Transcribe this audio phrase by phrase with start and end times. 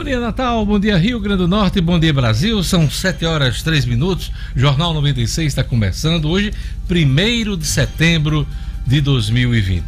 [0.00, 0.64] Bom dia, Natal.
[0.64, 1.78] Bom dia, Rio Grande do Norte.
[1.78, 2.64] Bom dia, Brasil.
[2.64, 4.32] São 7 horas 3 minutos.
[4.56, 6.54] Jornal 96 está começando hoje,
[6.90, 8.48] 1 de setembro
[8.86, 9.84] de 2020.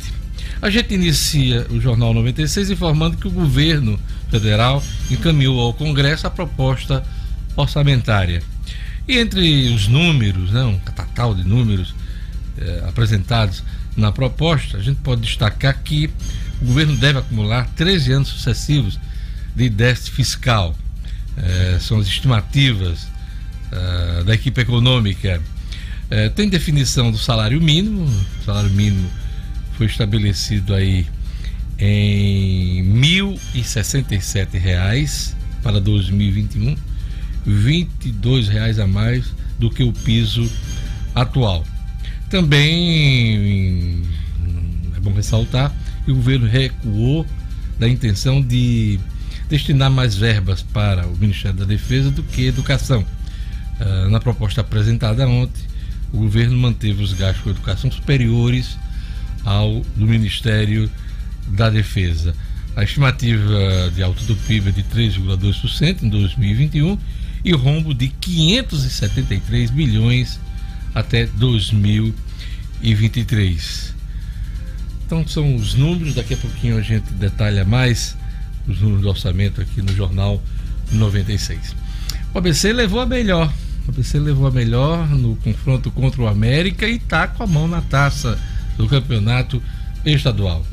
[0.61, 3.99] A gente inicia o Jornal 96 informando que o governo
[4.31, 7.03] federal encaminhou ao Congresso a proposta
[7.57, 8.43] orçamentária.
[9.09, 11.95] E entre os números, né, um catatal de números
[12.59, 13.65] eh, apresentados
[13.97, 16.11] na proposta, a gente pode destacar que
[16.61, 19.01] o governo deve acumular 13 anos sucessivos
[19.55, 20.75] de déficit fiscal.
[21.37, 23.07] É, são as estimativas
[23.71, 25.41] é, da equipe econômica.
[26.11, 28.05] É, tem definição do salário mínimo.
[28.05, 29.09] O salário mínimo
[29.77, 31.07] foi estabelecido aí
[31.79, 36.77] em 1.067 reais para 2021,
[37.47, 37.89] R$
[38.51, 39.25] reais a mais
[39.59, 40.51] do que o piso
[41.15, 41.65] atual.
[42.29, 44.03] Também
[44.97, 45.73] é bom ressaltar
[46.05, 47.27] que o governo recuou
[47.79, 49.01] da intenção de
[49.53, 53.05] destinar mais verbas para o Ministério da Defesa do que educação.
[53.79, 55.61] Uh, na proposta apresentada ontem,
[56.11, 58.79] o governo manteve os gastos com educação superiores
[59.45, 60.91] ao do Ministério
[61.49, 62.35] da Defesa.
[62.75, 66.99] A estimativa de alta do PIB é de 3,2% em 2021
[67.45, 70.41] e rombo de 573 bilhões
[70.95, 73.93] até 2023.
[75.05, 78.17] Então são os números, daqui a pouquinho a gente detalha mais
[78.67, 80.43] os números do orçamento aqui no Jornal
[80.91, 81.75] 96.
[82.35, 83.53] O ABC levou a melhor.
[83.87, 87.67] O ABC levou a melhor no confronto contra o América e está com a mão
[87.67, 88.39] na taça
[88.77, 89.63] do campeonato
[90.05, 90.65] estadual.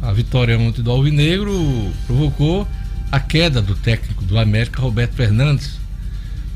[0.00, 2.68] A vitória ontem do Alvinegro provocou
[3.10, 5.78] a queda do técnico do América, Roberto Fernandes.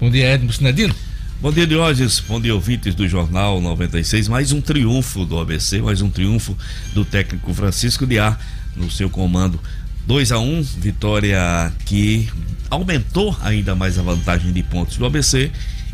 [0.00, 0.94] Bom dia, Edmo Sinedino.
[1.40, 2.18] Bom dia, Diógenes.
[2.20, 4.28] Bom dia, ouvintes do Jornal 96.
[4.28, 6.56] Mais um triunfo do ABC, mais um triunfo
[6.92, 8.36] do técnico Francisco Diá
[8.76, 9.60] no seu comando
[10.08, 12.26] 2 a 1 vitória que
[12.70, 15.50] aumentou ainda mais a vantagem de pontos do ABC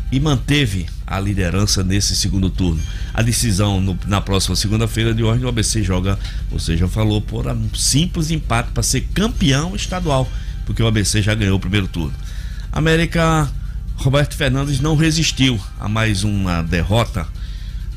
[0.09, 2.81] e manteve a liderança nesse segundo turno.
[3.13, 6.17] A decisão no, na próxima segunda-feira de hoje, o ABC joga,
[6.49, 10.31] você já falou, por um simples empate para ser campeão estadual,
[10.65, 12.13] porque o ABC já ganhou o primeiro turno.
[12.71, 13.51] América,
[13.97, 17.27] Roberto Fernandes não resistiu a mais uma derrota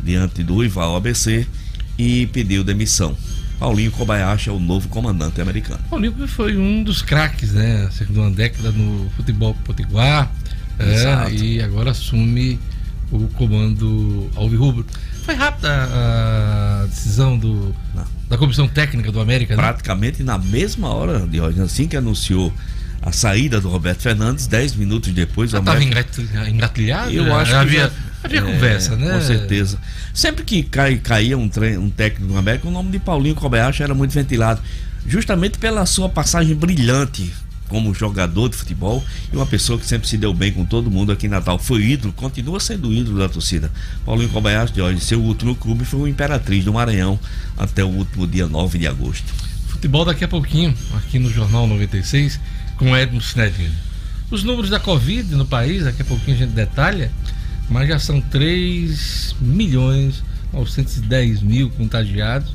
[0.02, 1.46] diante do rival ABC
[1.96, 3.16] e pediu demissão.
[3.58, 5.80] Paulinho Kobayashi é o novo comandante americano.
[5.90, 7.88] Paulinho foi um dos craques, né?
[7.90, 10.30] Cerca uma década no futebol potiguar.
[10.78, 12.58] É, e agora assume
[13.10, 14.86] o comando alvirrubro.
[15.24, 17.74] Foi rápida a decisão do,
[18.28, 19.62] da comissão técnica do América, né?
[19.62, 22.52] Praticamente na mesma hora, de hoje, assim que anunciou
[23.02, 25.50] a saída do Roberto Fernandes, 10 minutos depois.
[25.50, 26.04] Já estava América...
[26.48, 27.10] engatilhado?
[27.10, 27.92] Eu acho que havia, já,
[28.22, 29.12] havia é, conversa, né?
[29.12, 29.78] Com certeza.
[30.12, 33.82] Sempre que cai, caía um, trem, um técnico do América, o nome de Paulinho Kobayashi
[33.82, 34.60] era muito ventilado,
[35.06, 37.32] justamente pela sua passagem brilhante
[37.68, 41.12] como jogador de futebol e uma pessoa que sempre se deu bem com todo mundo
[41.12, 41.58] aqui em Natal.
[41.58, 43.70] Foi ídolo, continua sendo ídolo da torcida.
[44.04, 47.18] Paulinho Kobayashi, de hoje, seu último clube foi o Imperatriz do Maranhão
[47.56, 49.32] até o último dia 9 de agosto.
[49.68, 52.40] Futebol daqui a pouquinho, aqui no Jornal 96
[52.76, 53.74] com Edmo Sinedino.
[54.30, 57.10] Os números da Covid no país, daqui a pouquinho a gente detalha,
[57.68, 62.54] mas já são 3 milhões 910 mil contagiados,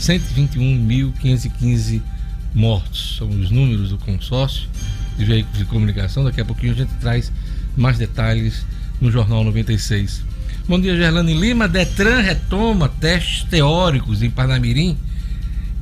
[0.00, 2.00] 121.515
[2.54, 3.16] mortos.
[3.18, 4.68] São os números do consórcio
[5.16, 6.24] de veículos de comunicação.
[6.24, 7.32] Daqui a pouquinho a gente traz
[7.76, 8.64] mais detalhes
[9.00, 10.22] no Jornal 96.
[10.66, 11.68] Bom dia, Gerlane Lima.
[11.68, 14.96] Detran retoma testes teóricos em Parnamirim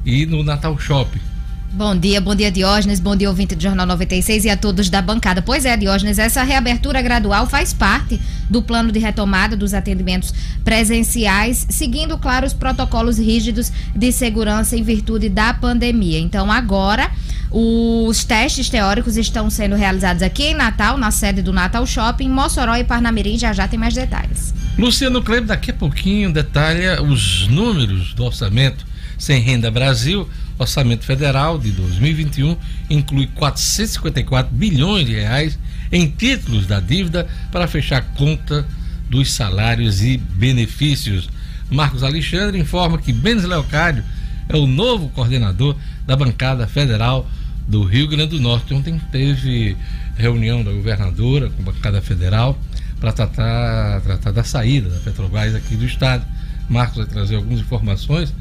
[0.04, 1.31] e no Natal Shopping.
[1.74, 5.00] Bom dia, bom dia Diógenes, bom dia ouvinte do Jornal 96 e a todos da
[5.00, 5.40] bancada.
[5.40, 11.66] Pois é, Diógenes, essa reabertura gradual faz parte do plano de retomada dos atendimentos presenciais,
[11.70, 16.18] seguindo, claro, os protocolos rígidos de segurança em virtude da pandemia.
[16.18, 17.10] Então, agora,
[17.50, 22.76] os testes teóricos estão sendo realizados aqui em Natal, na sede do Natal Shopping, Mossoró
[22.76, 23.38] e Parnamirim.
[23.38, 24.52] Já já tem mais detalhes.
[24.76, 31.58] Luciano Kleber, daqui a pouquinho, detalha os números do orçamento sem renda Brasil orçamento federal
[31.58, 32.56] de 2021
[32.90, 35.58] inclui 454 bilhões de reais
[35.90, 38.66] em títulos da dívida para fechar conta
[39.08, 41.28] dos salários e benefícios.
[41.70, 44.04] Marcos Alexandre informa que Benes Leocádio
[44.48, 45.76] é o novo coordenador
[46.06, 47.28] da bancada federal
[47.66, 48.74] do Rio Grande do Norte.
[48.74, 49.76] Ontem teve
[50.16, 52.58] reunião da governadora com a bancada federal
[53.00, 56.24] para tratar, tratar da saída da Petrobras aqui do estado.
[56.68, 58.32] Marcos vai trazer algumas informações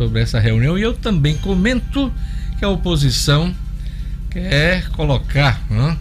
[0.00, 2.10] sobre essa reunião e eu também comento
[2.58, 3.54] que a oposição
[4.30, 5.94] quer colocar né,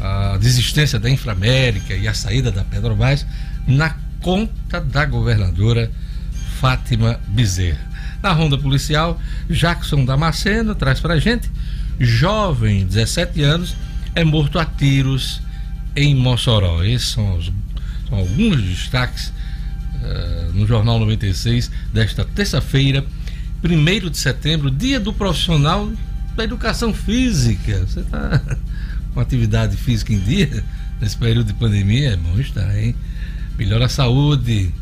[0.00, 3.26] a desistência da Inframérica e a saída da Petrobras
[3.66, 5.90] na conta da governadora
[6.60, 7.80] Fátima Bezerra.
[8.22, 11.50] Na ronda policial, Jackson Damasceno traz pra gente.
[11.98, 13.74] Jovem, 17 anos,
[14.14, 15.42] é morto a tiros
[15.96, 16.84] em Mossoró.
[16.84, 17.50] Esses são, os,
[18.08, 19.32] são alguns destaques
[20.02, 23.04] uh, no Jornal 96 desta terça-feira,
[23.62, 25.90] 1 de setembro, dia do profissional
[26.36, 27.84] da educação física.
[27.86, 28.40] Você está
[29.12, 30.64] com atividade física em dia
[31.00, 32.12] nesse período de pandemia?
[32.12, 32.94] É bom estar, hein?
[33.58, 34.72] Melhora a saúde,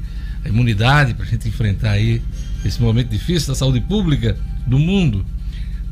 [0.44, 2.22] a imunidade para a gente enfrentar aí
[2.64, 4.36] esse momento difícil da saúde pública
[4.66, 5.24] do mundo.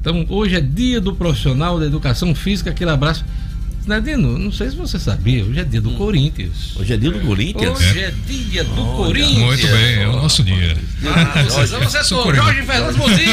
[0.00, 2.71] Então, hoje é dia do profissional da educação física.
[2.71, 3.25] Aquele abraço
[3.86, 5.96] Nadino, não sei se você sabia, hoje é dia do hum.
[5.96, 6.75] Corinthians.
[6.76, 7.78] Hoje é dia do Corinthians?
[7.78, 9.38] Hoje é, dia do Olha, Corinthians.
[9.38, 10.76] Muito bem, é o nosso dia.
[11.06, 13.28] Ah, você é Jorge Fernandes, bom dia!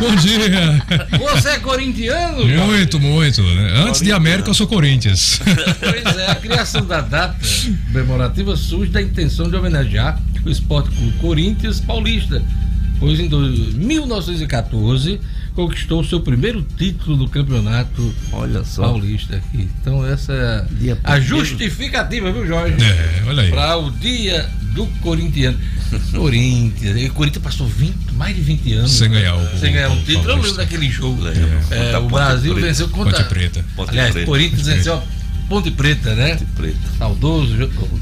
[0.00, 1.18] bom dia!
[1.18, 2.46] Você é corintiano?
[2.46, 3.42] Muito, muito.
[3.42, 3.84] Né?
[3.86, 5.40] Antes de América, eu sou Corinthians.
[5.78, 7.36] Pois é, a criação da data
[7.92, 12.42] comemorativa surge da intenção de homenagear o Esporte Clube Corinthians Paulista,
[12.98, 15.20] pois em 1914
[15.56, 18.82] conquistou o seu primeiro título do campeonato olha só.
[18.82, 19.68] paulista aqui.
[19.80, 22.76] Então essa é a justificativa, viu, Jorge?
[22.84, 23.50] É, olha aí.
[23.50, 25.58] Para o dia do corintiano.
[26.12, 30.02] Corinthians, o Corinthians passou 20, mais de 20 anos sem ganhar o, sem ganhar um
[30.02, 30.28] título.
[30.28, 31.22] Eu lembro daquele jogo.
[31.70, 33.64] É, é, o Brasil venceu contra Ponte Preta.
[33.74, 34.26] Ponte aliás, Preta.
[34.26, 35.02] Corinthians venceu
[35.48, 36.30] Ponte Preta, né?
[36.30, 36.78] Ponte Preta.
[36.98, 37.56] Saudoso.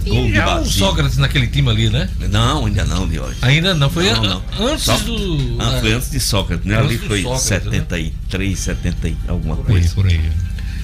[0.06, 2.08] Gol, e já o Sócrates naquele time ali, né?
[2.30, 3.38] Não, ainda não, de hoje.
[3.42, 4.42] Ainda não, foi não, não.
[4.60, 5.56] antes Só, do.
[5.58, 6.76] Ah, foi antes de Sócrates, né?
[6.78, 8.56] Ali foi Sócrates, 73, né?
[8.56, 9.88] 70 alguma por coisa.
[9.88, 10.30] Aí, por aí.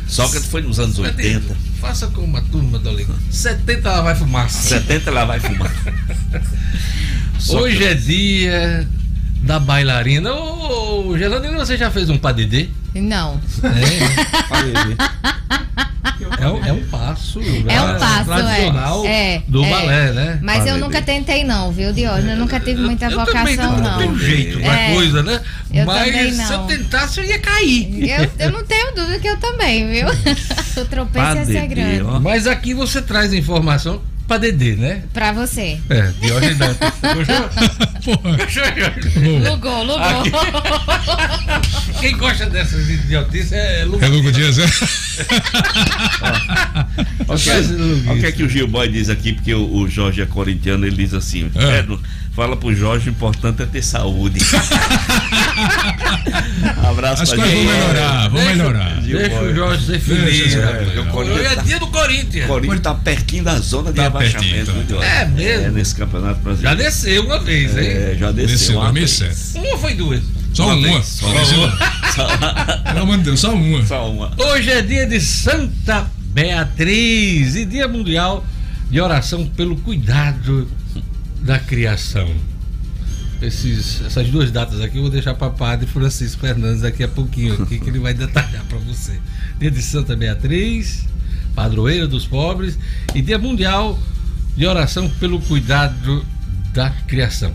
[0.06, 1.56] Sócrates foi nos anos 80.
[1.80, 3.14] Faça como uma turma da Liga.
[3.30, 4.50] 70 ela vai fumar.
[4.50, 5.72] 70 ela vai fumar.
[7.48, 8.88] Hoje é dia
[9.42, 10.32] da bailarina.
[10.32, 12.68] Ô, ô Gelandino, você já fez um padedê?
[12.94, 13.40] Não.
[13.62, 13.70] É,
[16.44, 17.40] é, um, é um passo.
[17.40, 19.42] É um passo, tradicional é.
[19.46, 19.70] do é.
[19.70, 20.38] balé, né?
[20.42, 22.32] Mas balé eu nunca tentei, não, viu, Diógenes?
[22.32, 23.98] Eu nunca tive muita eu, vocação, também, não.
[23.98, 24.94] Tem um jeito pra é.
[24.94, 25.40] coisa, né?
[25.72, 28.10] Eu Mas se eu tentasse, eu ia cair.
[28.10, 30.08] Eu, eu não tenho dúvida que eu também, viu?
[30.82, 32.02] o tropeço ia ser grande.
[32.20, 35.02] Mas aqui você traz informação pra Dedê, né?
[35.12, 35.80] Pra você.
[35.88, 36.92] É, Diógenes Dantas.
[39.50, 39.98] Lugou, lugou.
[39.98, 40.30] Aqui.
[41.98, 44.04] Quem gosta dessas idiotices é Lugo.
[44.04, 44.66] É Lugo Dias, é?
[47.26, 50.26] Olha o que é que o Gil Boy diz aqui, porque o, o Jorge é
[50.26, 51.84] corintiano, ele diz assim: é.
[52.32, 54.40] Fala pro Jorge, o importante é ter saúde.
[56.88, 59.00] Abraço As pra coisas vão melhorar, vão melhorar.
[59.00, 60.54] Deixa o Jorge ser feliz.
[60.54, 62.44] Hoje é dia do Corinthians.
[62.44, 64.72] O Corinthians tá pertinho da zona de tá rebaixamento.
[64.88, 65.04] Tá.
[65.04, 65.66] É mesmo.
[65.66, 66.78] É, nesse campeonato brasileiro.
[66.78, 67.86] Já desceu uma vez, hein?
[67.86, 68.56] É, já desceu.
[68.56, 69.54] Desceu uma vez.
[69.54, 70.22] Uma foi duas.
[70.52, 70.88] Só uma.
[70.88, 71.02] uma.
[71.02, 71.26] Só
[72.36, 72.54] uma.
[72.84, 73.86] Pelo amor de Deus, só uma.
[73.86, 74.32] Só uma.
[74.36, 78.44] Hoje é dia de Santa Beatriz e dia mundial
[78.90, 80.68] de oração pelo cuidado
[81.42, 82.28] da criação
[83.42, 87.54] esses, essas duas datas aqui eu vou deixar para padre Francisco Fernandes daqui a pouquinho
[87.62, 89.18] aqui, que ele vai detalhar para você.
[89.58, 91.06] Dia de Santa Beatriz,
[91.54, 92.78] padroeira dos pobres,
[93.14, 93.98] e Dia Mundial
[94.56, 96.24] de Oração pelo Cuidado
[96.74, 97.54] da Criação.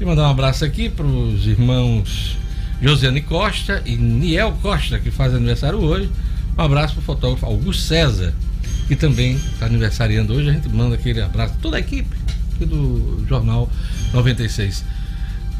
[0.00, 2.36] E mandar um abraço aqui para os irmãos
[2.80, 6.10] Josiane Costa e Niel Costa, que fazem aniversário hoje.
[6.58, 8.34] Um abraço para o fotógrafo Augusto César,
[8.88, 10.50] que também está aniversariando hoje.
[10.50, 12.22] A gente manda aquele abraço, toda a equipe
[12.62, 13.70] aqui do Jornal
[14.12, 14.84] 96.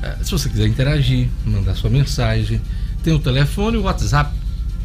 [0.02, 2.60] É, se você quiser interagir, mandar sua mensagem,
[3.02, 4.32] tem o telefone e o WhatsApp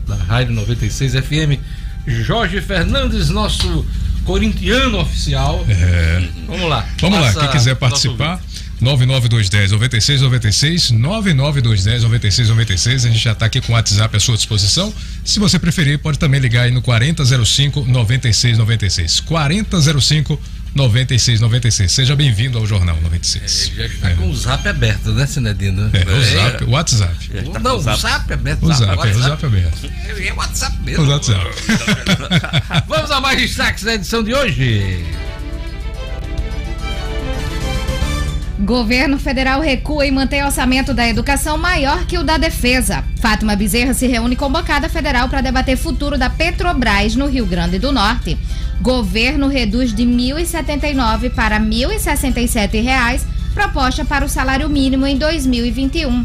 [0.08, 1.60] da Rádio 96 FM.
[2.08, 3.86] Jorge Fernandes, nosso
[4.24, 5.66] corintiano oficial.
[5.68, 6.28] É.
[6.48, 6.88] Vamos lá.
[7.00, 8.42] Vamos lá, quem quiser participar.
[8.80, 14.94] 99210 9696 99210 9696 a gente já está aqui com o WhatsApp à sua disposição.
[15.26, 19.20] Se você preferir, pode também ligar aí no 4005 9696.
[19.22, 20.40] 4005
[20.78, 21.92] 9696.
[21.92, 23.72] Seja bem-vindo ao Jornal 96.
[23.72, 24.14] É, já está é.
[24.14, 25.90] com o zap aberto, né, Sinedino?
[25.92, 27.30] É, o zap, o WhatsApp.
[27.52, 28.00] Tá não, o zap.
[28.00, 28.64] zap aberto.
[28.64, 29.10] O zap, WhatsApp.
[29.10, 29.92] é, o zap aberto.
[30.06, 31.04] É, é o WhatsApp mesmo.
[31.04, 31.46] O WhatsApp.
[32.88, 35.04] Vamos a mais destaques da edição de hoje.
[38.60, 43.04] Governo federal recua e mantém orçamento da educação maior que o da defesa.
[43.22, 47.78] Fátima Bezerra se reúne com bancada federal para debater futuro da Petrobras no Rio Grande
[47.78, 48.36] do Norte.
[48.82, 56.24] Governo reduz de R$ 1.079 para 1.067 reais proposta para o salário mínimo em 2021.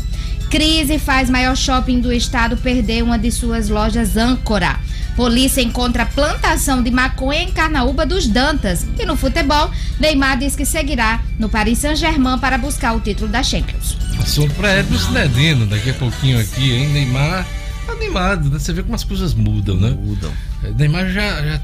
[0.50, 4.78] Crise faz maior shopping do estado perder uma de suas lojas âncora.
[5.16, 8.86] Polícia encontra plantação de maconha em Carnaúba dos Dantas.
[8.98, 13.42] E no futebol, Neymar diz que seguirá no Paris Saint-Germain para buscar o título da
[13.42, 13.96] Champions.
[14.18, 16.88] Assunto para Edson Cinedino, daqui a pouquinho aqui, hein?
[16.88, 17.46] Neymar
[17.88, 18.58] animado, né?
[18.58, 19.90] Você vê como as coisas mudam, né?
[19.90, 20.32] Mudam.
[20.62, 21.60] É, Neymar já, já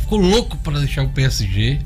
[0.00, 1.80] ficou louco para deixar o PSG,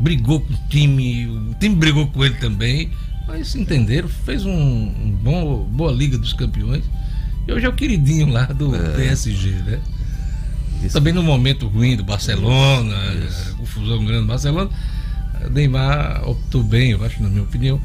[0.00, 2.90] brigou com o time, o time brigou com ele também,
[3.26, 6.84] Mas se entenderam, fez um, um bom, boa Liga dos Campeões.
[7.46, 8.96] E hoje é o queridinho lá do é.
[8.96, 9.78] PSG, né?
[10.84, 10.92] Isso.
[10.92, 12.96] Também no momento ruim do Barcelona,
[13.56, 14.70] confusão grande do Barcelona,
[15.50, 17.80] Neymar optou bem, eu acho, na minha opinião,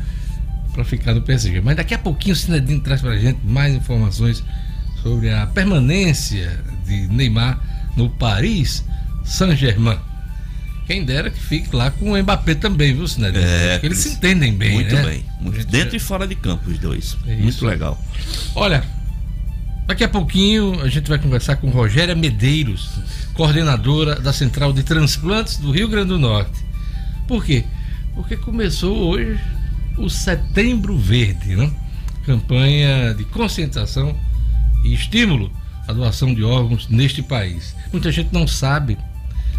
[0.73, 1.61] para ficar no PSG.
[1.61, 4.43] Mas daqui a pouquinho o Sinedino traz para a gente mais informações
[5.01, 7.59] sobre a permanência de Neymar
[7.95, 8.83] no Paris
[9.23, 9.97] Saint-Germain.
[10.87, 13.43] Quem dera que fique lá com o Mbappé também, viu, Sinedino?
[13.45, 15.03] É, eles se entendem bem, Muito né?
[15.03, 15.25] bem.
[15.65, 17.15] Dentro e fora de campo, os dois.
[17.27, 18.01] É muito legal.
[18.55, 18.83] Olha,
[19.89, 22.91] daqui a pouquinho a gente vai conversar com Rogéria Medeiros,
[23.33, 26.63] coordenadora da Central de Transplantes do Rio Grande do Norte.
[27.27, 27.65] Por quê?
[28.13, 29.39] Porque começou hoje
[29.97, 31.71] o Setembro Verde, né?
[32.23, 34.15] campanha de conscientização
[34.83, 35.51] e estímulo
[35.87, 37.75] à doação de órgãos neste país.
[37.91, 38.95] Muita gente não sabe,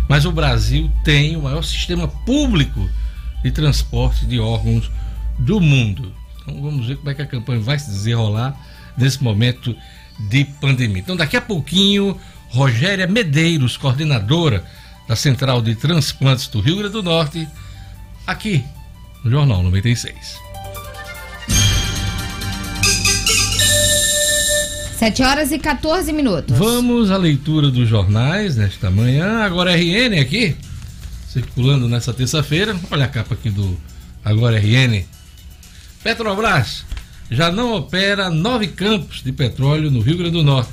[0.09, 2.89] mas o Brasil tem o maior sistema público
[3.43, 4.89] de transporte de órgãos
[5.41, 6.15] do mundo.
[6.41, 8.57] Então vamos ver como é que a campanha vai se desenrolar
[8.97, 9.75] nesse momento
[10.29, 11.00] de pandemia.
[11.00, 14.65] Então daqui a pouquinho, Rogéria Medeiros, coordenadora
[15.09, 17.49] da Central de Transplantes do Rio Grande do Norte,
[18.27, 18.65] aqui
[19.25, 20.39] no Jornal 96.
[25.00, 26.55] 7 horas e 14 minutos.
[26.59, 29.39] Vamos à leitura dos jornais nesta manhã.
[29.39, 30.55] Agora RN aqui,
[31.27, 32.77] circulando nessa terça-feira.
[32.91, 33.81] Olha a capa aqui do
[34.23, 35.03] Agora RN.
[36.05, 36.85] Petrobras
[37.31, 40.73] já não opera nove campos de petróleo no Rio Grande do Norte.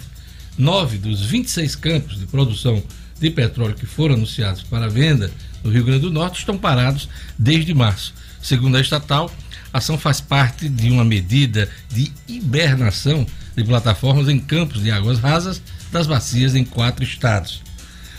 [0.58, 2.82] Nove dos 26 campos de produção
[3.20, 5.32] de petróleo que foram anunciados para venda
[5.64, 8.14] no Rio Grande do Norte estão parados desde março.
[8.42, 9.32] Segundo a estatal,
[9.72, 15.20] a ação faz parte de uma medida de hibernação de plataformas em campos de águas
[15.20, 15.62] rasas
[15.92, 17.62] das bacias em quatro estados.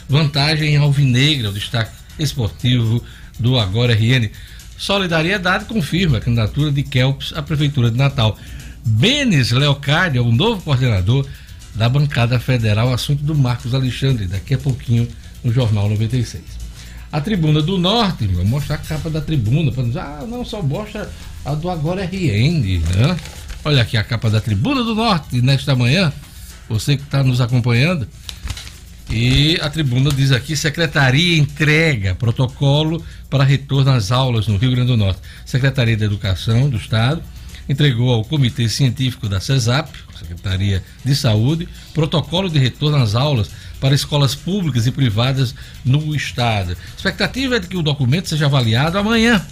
[0.09, 3.03] Vantagem alvinegra, o destaque esportivo
[3.39, 4.31] do Agora RN.
[4.79, 8.39] Solidariedade confirma a candidatura de Kelps à Prefeitura de Natal.
[8.87, 11.27] Benes Leocardi é o novo coordenador
[11.75, 15.09] da bancada federal, assunto do Marcos Alexandre, daqui a pouquinho
[15.43, 16.43] no Jornal 96.
[17.11, 20.63] A Tribuna do Norte, vou mostrar a capa da tribuna, para dizer, ah, não, só
[20.63, 21.11] mostra
[21.45, 23.17] a do Agora RN, né?
[23.65, 26.13] Olha aqui a capa da Tribuna do Norte nesta manhã,
[26.69, 28.07] você que está nos acompanhando.
[29.11, 34.89] E a tribuna diz aqui: Secretaria entrega protocolo para retorno às aulas no Rio Grande
[34.89, 35.21] do Norte.
[35.47, 37.23] Secretaria da Educação do Estado
[37.69, 43.51] entregou ao Comitê Científico da CESAP, Secretaria de Saúde, protocolo de retorno às aulas
[43.81, 46.73] para escolas públicas e privadas no Estado.
[46.73, 49.45] A expectativa é de que o documento seja avaliado amanhã,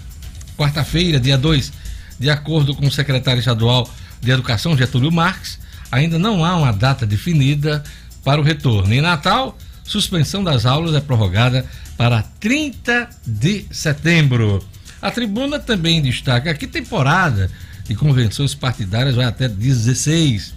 [0.57, 1.73] quarta-feira, dia 2.
[2.19, 3.89] De acordo com o secretário estadual
[4.21, 5.59] de Educação, Getúlio Marques,
[5.91, 7.85] ainda não há uma data definida
[8.27, 8.93] para o retorno.
[8.93, 11.65] Em Natal, suspensão das aulas é prorrogada
[11.97, 14.67] para 30 de setembro.
[15.01, 17.49] A tribuna também destaca que temporada
[17.85, 20.55] de convenções partidárias vai até 16.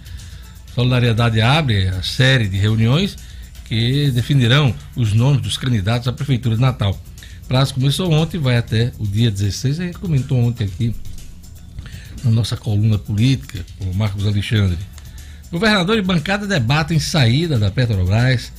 [0.74, 3.16] Solidariedade abre a série de reuniões
[3.66, 7.00] que definirão os nomes dos candidatos à Prefeitura de Natal.
[7.44, 9.78] O prazo começou ontem, vai até o dia 16.
[9.78, 10.92] A gente comentou ontem aqui
[12.24, 14.76] na nossa coluna política com o Marcos Alexandre.
[15.50, 18.52] Governador e bancada debatem saída da Petrobras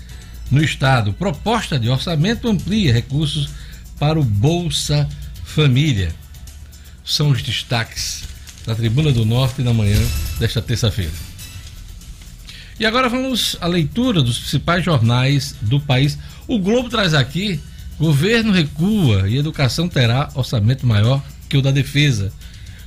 [0.52, 1.14] no Estado.
[1.14, 3.50] Proposta de orçamento amplia recursos
[3.98, 5.08] para o Bolsa
[5.46, 6.14] Família.
[7.06, 8.24] São os destaques
[8.66, 10.00] da Tribuna do Norte na manhã
[10.38, 11.12] desta terça-feira.
[12.78, 16.18] E agora vamos à leitura dos principais jornais do país.
[16.46, 17.62] O Globo traz aqui:
[17.98, 22.34] governo recua e educação terá orçamento maior que o da defesa.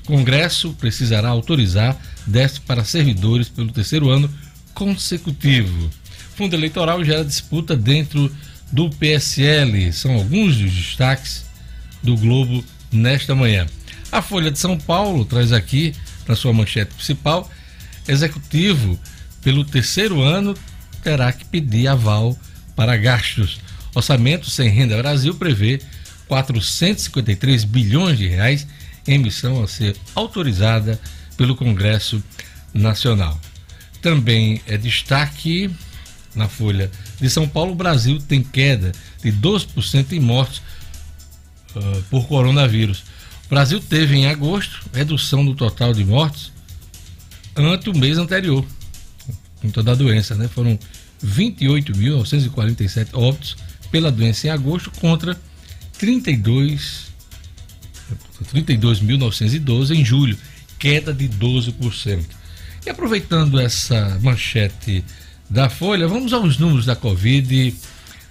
[0.07, 1.97] Congresso precisará autorizar
[2.27, 4.31] déficit para servidores pelo terceiro ano
[4.75, 5.91] consecutivo.
[6.37, 8.31] Fundo eleitoral gera disputa dentro
[8.71, 9.93] do PSL.
[9.93, 11.45] São alguns dos destaques
[12.03, 13.67] do Globo nesta manhã.
[14.13, 15.95] A Folha de São Paulo traz aqui,
[16.29, 17.51] na sua manchete principal,
[18.07, 18.99] executivo,
[19.43, 20.55] pelo terceiro ano,
[21.03, 22.39] terá que pedir aval
[22.77, 23.61] para gastos.
[23.95, 25.81] Orçamento sem renda Brasil prevê
[26.27, 28.67] 453 bilhões de reais
[29.07, 31.01] em emissão a ser autorizada
[31.37, 32.23] pelo Congresso
[32.73, 33.39] Nacional.
[34.01, 35.71] Também é destaque
[36.35, 38.93] na Folha de São Paulo: o Brasil tem queda
[39.23, 40.63] de 12% em mortes
[41.75, 43.05] uh, por coronavírus.
[43.47, 46.53] O Brasil teve em agosto redução do total de mortes
[47.57, 48.65] ante o mês anterior,
[49.61, 50.49] com toda a doença, né?
[50.49, 50.79] Foram
[51.25, 53.57] 28.947 óbitos
[53.91, 55.39] pela doença em agosto contra
[55.99, 57.14] 32
[58.45, 60.37] 32.912 em julho,
[60.79, 62.25] queda de 12%.
[62.87, 65.05] E aproveitando essa manchete
[65.49, 67.75] da Folha, vamos aos números da Covid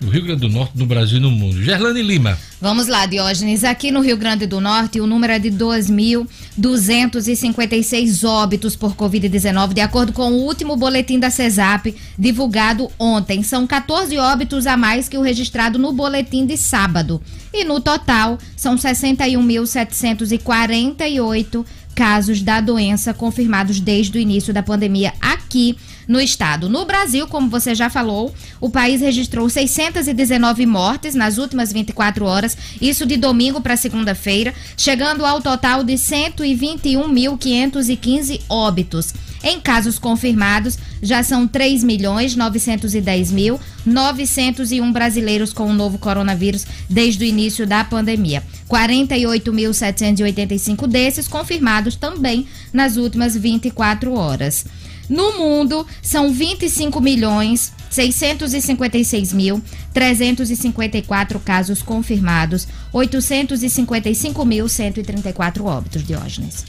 [0.04, 1.60] no Rio Grande do Norte, no Brasil e no mundo.
[1.62, 2.38] Gerlane Lima.
[2.60, 3.64] Vamos lá, Diógenes.
[3.64, 9.82] Aqui no Rio Grande do Norte, o número é de 2.256 óbitos por Covid-19, de
[9.82, 13.44] acordo com o último boletim da CESAP, divulgado ontem.
[13.44, 17.22] São 14 óbitos a mais que o registrado no boletim de sábado.
[17.54, 25.78] E no total, são 61.748 casos da doença confirmados desde o início da pandemia aqui
[26.08, 26.68] no estado.
[26.70, 32.58] No Brasil, como você já falou, o país registrou 619 mortes nas últimas 24 horas,
[32.82, 39.14] isso de domingo para segunda-feira, chegando ao total de 121.515 óbitos.
[39.44, 46.66] Em casos confirmados, já são 3 milhões 910 mil 901 brasileiros com o novo coronavírus
[46.90, 48.42] desde o início da pandemia.
[48.70, 54.66] 48.785 desses confirmados também nas últimas 24 horas.
[55.10, 59.62] No mundo, são 25 milhões 656 mil
[59.94, 66.66] 354 casos confirmados, 855 mil 134 óbitos, Diógenes.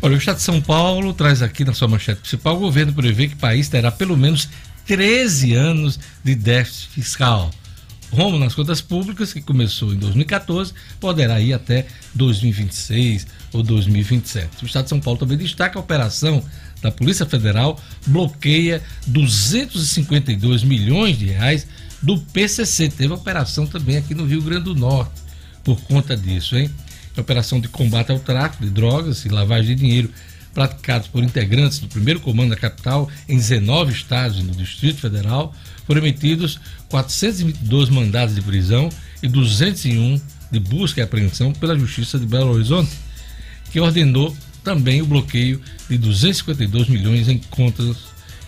[0.00, 3.28] Olha, o Estado de São Paulo traz aqui na sua manchete principal: o governo prevê
[3.28, 4.48] que o país terá pelo menos
[4.86, 7.50] 13 anos de déficit fiscal.
[8.10, 14.62] Rumo nas contas públicas, que começou em 2014, poderá ir até 2026 ou 2027.
[14.62, 16.42] O Estado de São Paulo também destaca a operação
[16.82, 21.66] da Polícia Federal bloqueia 252 milhões de reais
[22.02, 22.88] do PCC.
[22.88, 25.28] Teve operação também aqui no Rio Grande do Norte
[25.64, 26.70] por conta disso, hein?
[27.16, 30.10] Operação de combate ao tráfico de drogas e lavagem de dinheiro
[30.54, 35.54] praticados por integrantes do primeiro comando da capital em 19 estados no Distrito Federal,
[35.86, 38.88] foram emitidos 422 mandados de prisão
[39.22, 42.90] e 201 de busca e apreensão pela Justiça de Belo Horizonte,
[43.70, 47.96] que ordenou também o bloqueio de 252 milhões em contas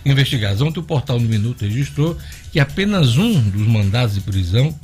[0.05, 0.61] investigadas.
[0.61, 2.17] Ontem o portal do Minuto registrou
[2.51, 4.77] que apenas um dos mandados de prisão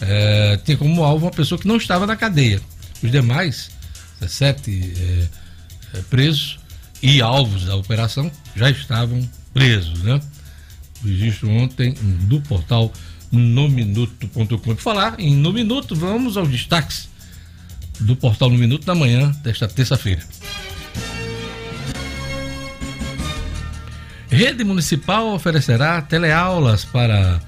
[0.00, 2.60] eh, tinha como alvo uma pessoa que não estava na cadeia.
[3.02, 3.70] Os demais,
[4.20, 5.28] 17 eh,
[5.94, 6.58] eh, presos
[7.02, 10.02] e alvos da operação já estavam presos.
[10.02, 10.20] Né?
[11.02, 12.92] O registro ontem do portal
[13.30, 14.76] nominuto.com.
[14.76, 17.08] Falar em No Minuto, vamos aos destaques
[18.00, 20.22] do portal No Minuto da manhã desta terça-feira.
[24.28, 27.40] Rede Municipal oferecerá teleaulas para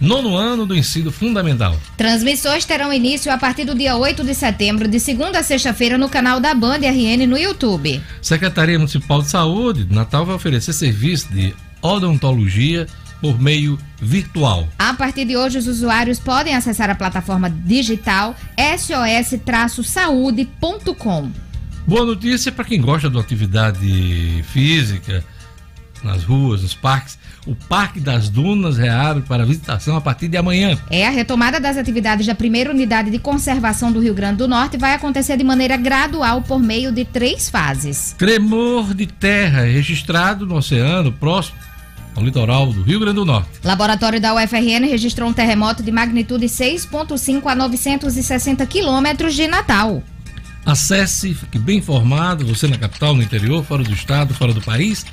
[0.00, 1.78] nono ano do ensino fundamental.
[1.96, 6.08] Transmissões terão início a partir do dia 8 de setembro, de segunda a sexta-feira, no
[6.08, 8.00] canal da Band RN no YouTube.
[8.22, 12.86] Secretaria Municipal de Saúde de Natal vai oferecer serviço de odontologia
[13.20, 14.68] por meio virtual.
[14.78, 18.34] A partir de hoje, os usuários podem acessar a plataforma digital
[19.68, 21.30] sos-saude.com.
[21.86, 25.24] Boa notícia para quem gosta de atividade física
[26.02, 27.18] nas ruas, nos parques.
[27.46, 30.78] O Parque das Dunas reabre para visitação a partir de amanhã.
[30.90, 34.76] É, a retomada das atividades da primeira unidade de conservação do Rio Grande do Norte
[34.76, 38.14] vai acontecer de maneira gradual por meio de três fases.
[38.18, 41.58] Tremor de terra registrado no oceano próximo
[42.14, 43.48] ao litoral do Rio Grande do Norte.
[43.64, 50.02] Laboratório da UFRN registrou um terremoto de magnitude 6,5 a 960 quilômetros de Natal.
[50.64, 55.06] Acesse, fique bem informado, você na capital, no interior, fora do estado, fora do país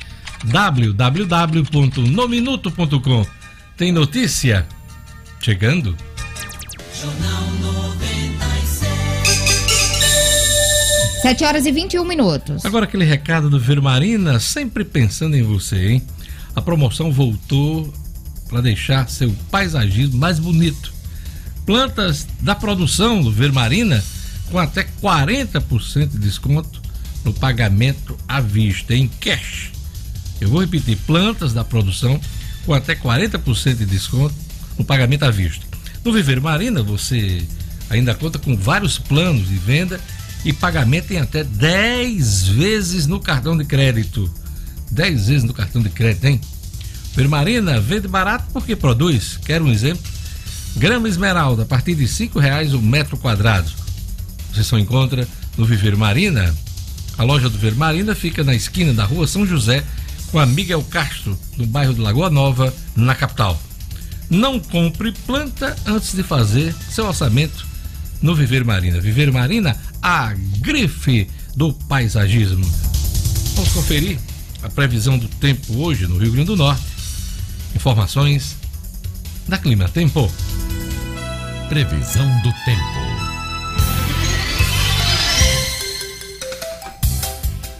[0.45, 3.25] www.nominuto.com.
[3.75, 4.67] Tem notícia?
[5.39, 5.95] Chegando.
[6.99, 8.81] Jornal 96.
[11.21, 12.65] 7 horas e 21 minutos.
[12.65, 16.01] Agora aquele recado do Vermarina, sempre pensando em você, hein?
[16.57, 17.93] A promoção voltou
[18.49, 20.91] para deixar seu paisagismo mais bonito.
[21.65, 24.03] Plantas da produção do Vermarina
[24.51, 26.81] com até 40% de desconto
[27.23, 29.71] no pagamento à vista, em cash
[30.39, 32.19] eu vou repetir: plantas da produção
[32.65, 34.35] com até 40% de desconto
[34.77, 35.65] no pagamento à vista.
[36.03, 37.43] No Viveiro Marina, você
[37.89, 39.99] ainda conta com vários planos de venda
[40.45, 44.31] e pagamento em até 10 vezes no cartão de crédito.
[44.91, 46.41] 10 vezes no cartão de crédito, hein?
[47.09, 49.39] Viveiro Marina vende barato porque produz.
[49.43, 50.03] Quer um exemplo?
[50.75, 53.71] Grama esmeralda a partir de cinco reais o metro quadrado.
[54.53, 56.53] Você só encontra no Viveiro Marina.
[57.17, 59.83] A loja do Viveiro Marina fica na esquina da rua São José,
[60.31, 63.59] com a Miguel Castro, no bairro de Lagoa Nova, na capital.
[64.29, 67.65] Não compre planta antes de fazer seu orçamento
[68.21, 69.01] no Viver Marina.
[69.01, 72.69] Viver Marina, a grife do paisagismo.
[73.55, 74.19] Vamos conferir
[74.61, 76.83] a previsão do tempo hoje no Rio Grande do Norte.
[77.75, 78.55] Informações
[79.47, 80.31] da Clima Tempo.
[81.69, 83.07] Previsão do tempo.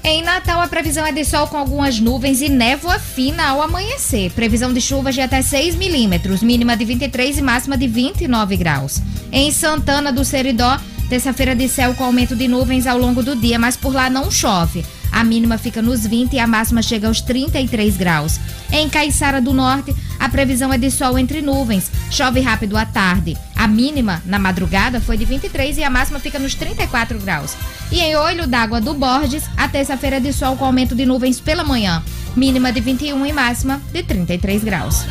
[0.04, 4.32] Em Natal, a previsão é de sol com algumas nuvens e névoa fina ao amanhecer.
[4.32, 9.02] Previsão de chuvas de até 6 milímetros, mínima de 23 e máxima de 29 graus.
[9.32, 13.60] Em Santana do Seridó, terça-feira de céu com aumento de nuvens ao longo do dia,
[13.60, 14.86] mas por lá não chove.
[15.18, 18.40] A mínima fica nos 20 e a máxima chega aos 33 graus.
[18.72, 21.92] Em Caiçara do Norte, a previsão é de sol entre nuvens.
[22.12, 23.36] Chove rápido à tarde.
[23.56, 27.56] A mínima na madrugada foi de 23 e a máxima fica nos 34 graus.
[27.92, 31.40] E em Olho d'Água do Borges, a terça-feira é de sol com aumento de nuvens
[31.40, 32.04] pela manhã.
[32.36, 35.04] Mínima de 21 e máxima de 33 graus.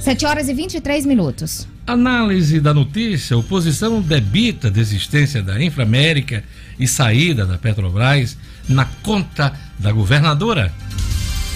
[0.00, 1.68] 7 horas e 23 minutos.
[1.86, 6.42] Análise da notícia: oposição debita desistência da Inframérica
[6.80, 8.36] e saída da Petrobras
[8.68, 10.74] na conta da governadora.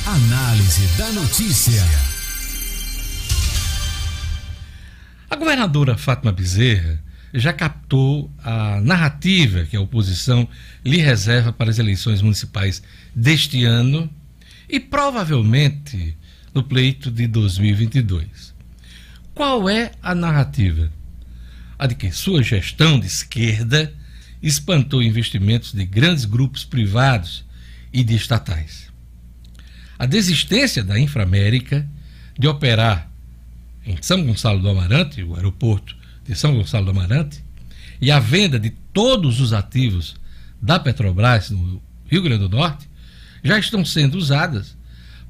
[0.07, 1.83] Análise da notícia.
[5.29, 7.03] A governadora Fátima Bezerra
[7.35, 10.49] já captou a narrativa que a oposição
[10.85, 12.81] lhe reserva para as eleições municipais
[13.13, 14.09] deste ano
[14.69, 16.17] e provavelmente
[16.55, 18.50] no pleito de 2022.
[19.35, 20.91] Qual é a narrativa?
[21.79, 23.93] A de que sua gestão de esquerda
[24.43, 27.45] espantou investimentos de grandes grupos privados
[27.93, 28.91] e de estatais.
[29.99, 31.89] A desistência da Inframérica
[32.39, 33.11] de operar
[33.85, 37.43] em São Gonçalo do Amarante, o aeroporto de São Gonçalo do Amarante,
[38.01, 40.17] e a venda de todos os ativos
[40.61, 42.89] da Petrobras no Rio Grande do Norte
[43.43, 44.77] já estão sendo usadas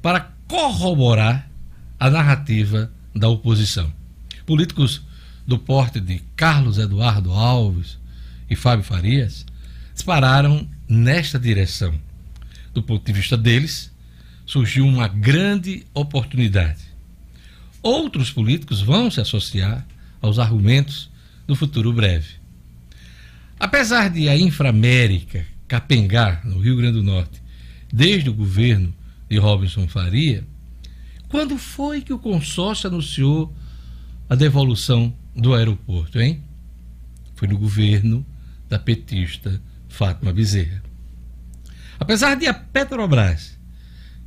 [0.01, 1.49] para corroborar
[1.99, 3.91] a narrativa da oposição.
[4.45, 5.01] Políticos
[5.45, 7.97] do porte de Carlos Eduardo Alves
[8.49, 9.45] e Fábio Farias
[9.93, 11.93] dispararam nesta direção.
[12.73, 13.91] Do ponto de vista deles,
[14.45, 16.81] surgiu uma grande oportunidade.
[17.81, 19.85] Outros políticos vão se associar
[20.21, 21.09] aos argumentos
[21.47, 22.35] do futuro breve.
[23.59, 27.41] Apesar de a Inframérica capengar no Rio Grande do Norte
[27.91, 28.93] desde o governo
[29.29, 30.43] de Robinson Faria,
[31.31, 33.55] quando foi que o consórcio anunciou
[34.29, 36.43] a devolução do aeroporto, hein?
[37.35, 38.25] Foi no governo
[38.67, 40.83] da petista Fátima Bezerra.
[41.97, 43.57] Apesar de a Petrobras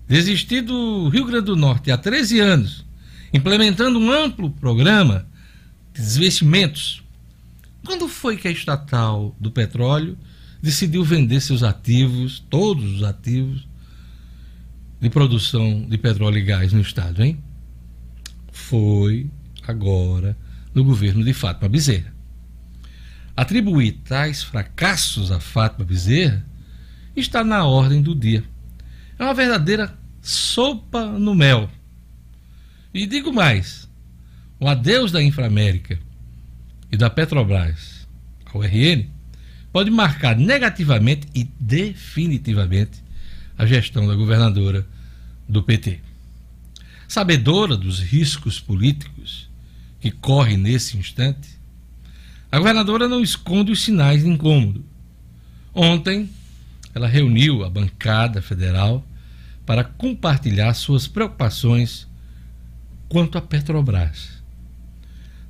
[0.08, 2.86] desistir do Rio Grande do Norte há 13 anos,
[3.34, 5.26] implementando um amplo programa
[5.92, 7.02] de desvestimentos,
[7.84, 10.16] quando foi que a estatal do petróleo
[10.62, 13.66] decidiu vender seus ativos, todos os ativos,
[15.04, 17.38] de produção de petróleo e gás no estado, hein?
[18.50, 19.30] Foi
[19.62, 20.34] agora
[20.72, 22.10] no governo de Fátima Bezerra.
[23.36, 26.42] Atribuir tais fracassos a Fátima Bezerra
[27.14, 28.42] está na ordem do dia.
[29.18, 31.68] É uma verdadeira sopa no mel.
[32.94, 33.86] E digo mais:
[34.58, 35.98] o adeus da Inframérica
[36.90, 38.08] e da Petrobras
[38.46, 39.06] ao RN
[39.70, 43.04] pode marcar negativamente e definitivamente
[43.58, 44.93] a gestão da governadora
[45.48, 46.00] do PT.
[47.06, 49.48] Sabedora dos riscos políticos
[50.00, 51.48] que correm nesse instante,
[52.50, 54.84] a governadora não esconde os sinais de incômodo.
[55.74, 56.30] Ontem,
[56.94, 59.04] ela reuniu a bancada federal
[59.66, 62.06] para compartilhar suas preocupações
[63.08, 64.42] quanto à Petrobras.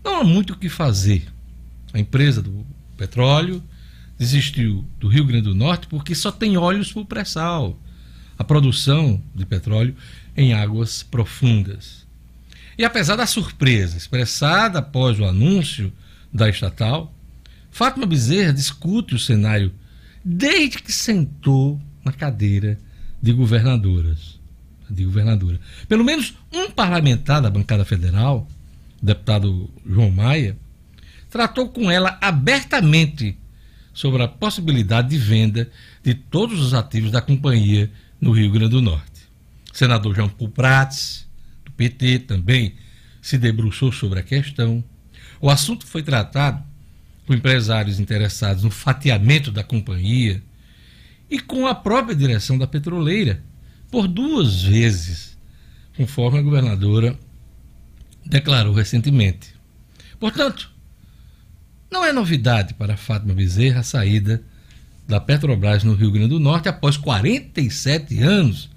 [0.03, 1.27] Não há muito o que fazer.
[1.93, 3.63] A empresa do petróleo
[4.19, 7.79] desistiu do Rio Grande do Norte porque só tem óleos por pré-sal
[8.39, 9.95] a produção de petróleo
[10.37, 12.05] em águas profundas.
[12.77, 15.93] E apesar da surpresa expressada após o anúncio
[16.33, 17.15] da estatal,
[17.71, 19.73] Fátima Bezerra discute o cenário
[20.25, 22.79] desde que sentou na cadeira
[23.23, 24.39] de governadoras.
[24.91, 25.59] De governadora.
[25.89, 28.47] Pelo menos um parlamentar da bancada federal,
[29.03, 30.57] o deputado João Maia,
[31.31, 33.37] tratou com ela abertamente
[33.95, 35.71] sobre a possibilidade de venda
[36.03, 37.91] de todos os ativos da companhia
[38.25, 39.29] no Rio Grande do Norte.
[39.71, 41.29] O senador João Paul Prats,
[41.63, 42.75] do PT, também
[43.21, 44.83] se debruçou sobre a questão.
[45.39, 46.65] O assunto foi tratado
[47.27, 50.43] com empresários interessados no fatiamento da companhia
[51.29, 53.45] e com a própria direção da petroleira,
[53.91, 55.37] por duas vezes,
[55.95, 57.19] conforme a governadora
[58.25, 59.55] declarou recentemente.
[60.19, 60.71] Portanto,
[61.91, 64.43] não é novidade para Fátima Bezerra a saída
[65.07, 68.71] da Petrobras no Rio Grande do Norte após 47 anos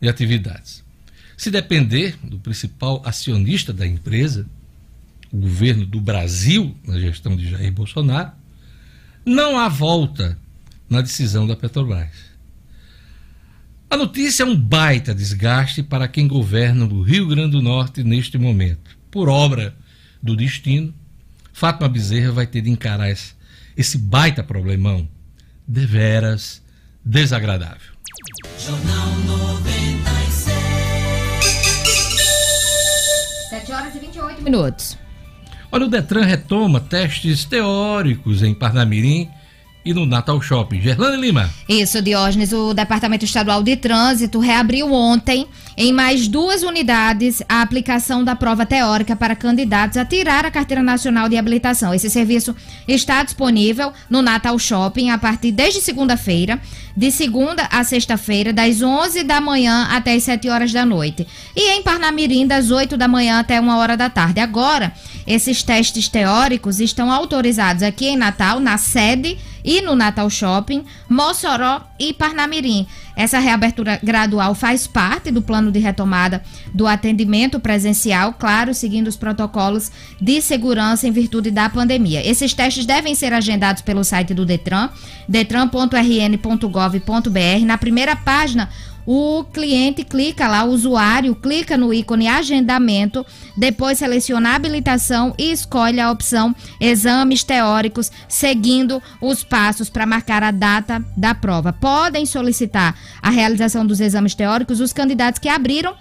[0.00, 0.82] de atividades.
[1.36, 4.46] Se depender do principal acionista da empresa,
[5.32, 8.32] o governo do Brasil, na gestão de Jair Bolsonaro,
[9.24, 10.38] não há volta
[10.88, 12.32] na decisão da Petrobras.
[13.88, 18.38] A notícia é um baita desgaste para quem governa o Rio Grande do Norte neste
[18.38, 18.96] momento.
[19.10, 19.76] Por obra
[20.22, 20.94] do destino,
[21.52, 23.10] Fátima Bezerra vai ter de encarar
[23.76, 25.08] esse baita problemão
[25.72, 26.62] deveras
[27.02, 27.92] desagradável.
[28.58, 30.52] Jornal 96.
[33.48, 34.98] 7 horas e 28 minutos.
[35.70, 39.30] Olha, o Detran retoma testes teóricos em Parnamirim
[39.84, 40.80] e no Natal Shopping.
[40.80, 41.50] Gerlane Lima.
[41.68, 42.52] Isso, Diógenes.
[42.52, 48.64] O Departamento Estadual de Trânsito reabriu ontem, em mais duas unidades, a aplicação da prova
[48.64, 51.94] teórica para candidatos a tirar a Carteira Nacional de Habilitação.
[51.94, 52.54] Esse serviço
[52.86, 56.60] está disponível no Natal Shopping a partir desde segunda-feira,
[56.96, 61.26] de segunda a sexta-feira, das 11 da manhã até as 7 horas da noite.
[61.56, 64.40] E em Parnamirim, das 8 da manhã até 1 hora da tarde.
[64.40, 64.92] Agora,
[65.26, 71.82] esses testes teóricos estão autorizados aqui em Natal, na sede e no Natal Shopping, Mossoró
[71.98, 72.86] e Parnamirim.
[73.14, 79.16] Essa reabertura gradual faz parte do plano de retomada do atendimento presencial, claro, seguindo os
[79.16, 82.26] protocolos de segurança em virtude da pandemia.
[82.26, 84.88] Esses testes devem ser agendados pelo site do Detran,
[85.28, 87.66] detran.rn.gov.br.
[87.66, 88.70] Na primeira página,
[89.06, 93.24] o cliente clica lá, o usuário clica no ícone agendamento,
[93.56, 100.42] depois seleciona a habilitação e escolhe a opção exames teóricos, seguindo os passos para marcar
[100.42, 101.72] a data da prova.
[101.72, 105.94] Podem solicitar a realização dos exames teóricos os candidatos que abriram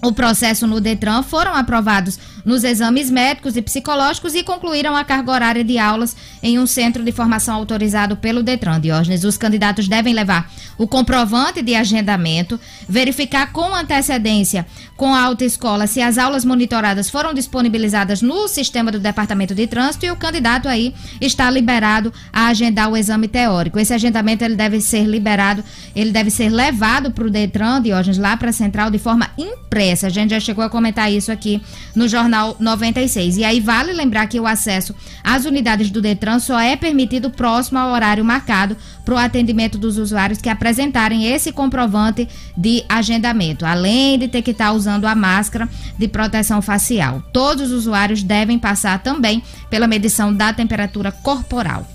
[0.00, 5.32] o processo no Detran foram aprovados nos exames médicos e psicológicos e concluíram a carga
[5.32, 8.80] horária de aulas em um centro de formação autorizado pelo Detran.
[8.80, 14.64] Diógenes, os candidatos devem levar o comprovante de agendamento, verificar com antecedência
[14.98, 20.04] com a autoescola se as aulas monitoradas foram disponibilizadas no sistema do Departamento de Trânsito
[20.04, 23.78] e o candidato aí está liberado a agendar o exame teórico.
[23.78, 25.62] Esse agendamento ele deve ser liberado,
[25.94, 29.58] ele deve ser levado para o Detran, Diógenes, lá para a central de forma impressa
[29.78, 31.62] a gente já chegou a comentar isso aqui
[31.94, 33.36] no Jornal 96.
[33.36, 37.78] E aí vale lembrar que o acesso às unidades do Detran só é permitido próximo
[37.78, 38.76] ao horário marcado
[39.08, 44.50] para o atendimento dos usuários que apresentarem esse comprovante de agendamento, além de ter que
[44.50, 45.66] estar usando a máscara
[45.98, 47.22] de proteção facial.
[47.32, 51.90] Todos os usuários devem passar também pela medição da temperatura corporal.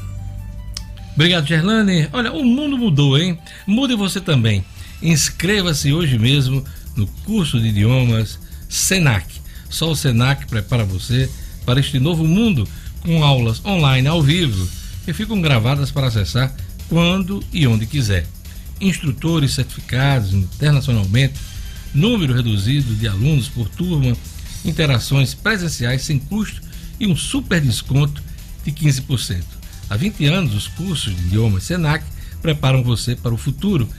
[1.13, 2.09] Obrigado, Gerlane.
[2.11, 3.37] Olha, o mundo mudou, hein?
[3.67, 4.65] Mude você também.
[4.99, 9.39] Inscreva-se hoje mesmo no curso de idiomas Senac.
[9.69, 11.29] Só o Senac prepara você
[11.63, 12.67] para este novo mundo
[13.01, 14.67] com aulas online ao vivo
[15.05, 16.51] que ficam gravadas para acessar
[16.93, 18.23] quando e onde quiser.
[18.79, 21.33] Instrutores certificados internacionalmente,
[21.91, 24.15] número reduzido de alunos por turma,
[24.63, 26.61] interações presenciais sem custo
[26.99, 28.21] e um super desconto
[28.63, 29.41] de 15%.
[29.89, 32.05] Há 20 anos, os cursos de idiomas Senac
[32.43, 33.89] preparam você para o futuro.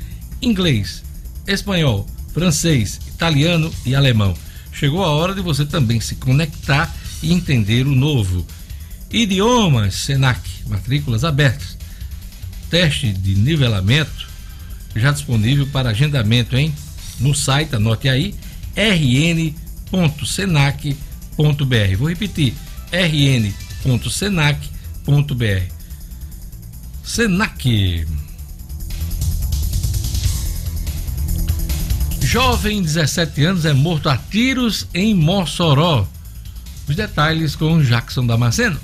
[0.41, 1.03] Inglês,
[1.49, 4.37] espanhol, francês, italiano e alemão.
[4.73, 8.47] Chegou a hora de você também se conectar e entender o novo.
[9.11, 11.74] Idiomas Senac, matrículas abertas.
[12.71, 14.35] Teste de nivelamento
[14.97, 16.75] já disponível para agendamento, hein?
[17.21, 18.35] No site, anote aí,
[18.77, 19.57] rn.senac.br.
[21.99, 22.55] Vou repetir,
[22.93, 24.65] rn.senac.br.
[27.05, 28.07] Senac.
[32.23, 36.09] Jovem, 17 anos, é morto a tiros em Mossoró.
[36.89, 38.79] Os detalhes com Jackson Damasceno.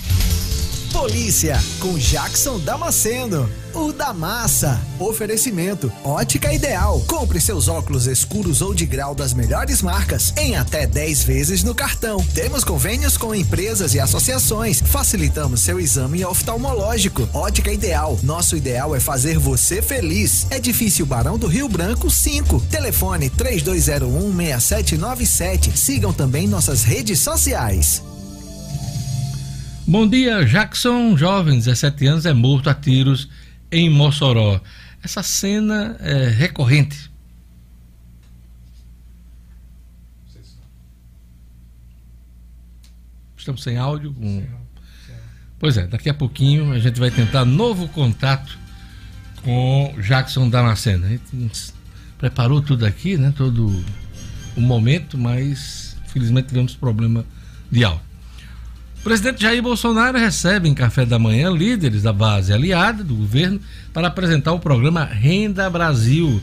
[0.92, 3.50] Polícia com Jackson Damasceno.
[3.72, 4.80] O da massa.
[4.98, 5.92] Oferecimento.
[6.02, 7.00] Ótica Ideal.
[7.06, 11.74] Compre seus óculos escuros ou de grau das melhores marcas em até 10 vezes no
[11.74, 12.24] cartão.
[12.34, 14.80] Temos convênios com empresas e associações.
[14.80, 17.28] Facilitamos seu exame oftalmológico.
[17.32, 18.18] Ótica Ideal.
[18.22, 20.46] Nosso ideal é fazer você feliz.
[20.50, 22.60] Edifício Barão do Rio Branco 5.
[22.70, 25.78] Telefone 3201 6797.
[25.78, 28.02] Sigam também nossas redes sociais.
[29.86, 33.28] Bom dia, Jackson, jovem, 17 anos, é morto a tiros
[33.70, 34.60] em Mossoró.
[35.02, 37.10] Essa cena é recorrente.
[43.36, 44.12] Estamos sem áudio.
[44.12, 44.44] Com...
[45.58, 48.58] Pois é, daqui a pouquinho a gente vai tentar novo contato
[49.42, 51.06] com Jackson Damasceno.
[51.06, 51.72] A gente
[52.18, 53.32] preparou tudo aqui, né?
[53.34, 53.84] Todo
[54.56, 57.24] o momento, mas infelizmente tivemos problema
[57.70, 58.09] de áudio.
[59.00, 63.58] O presidente Jair Bolsonaro recebe em café da manhã líderes da base aliada do governo
[63.94, 66.38] para apresentar o programa Renda Brasil,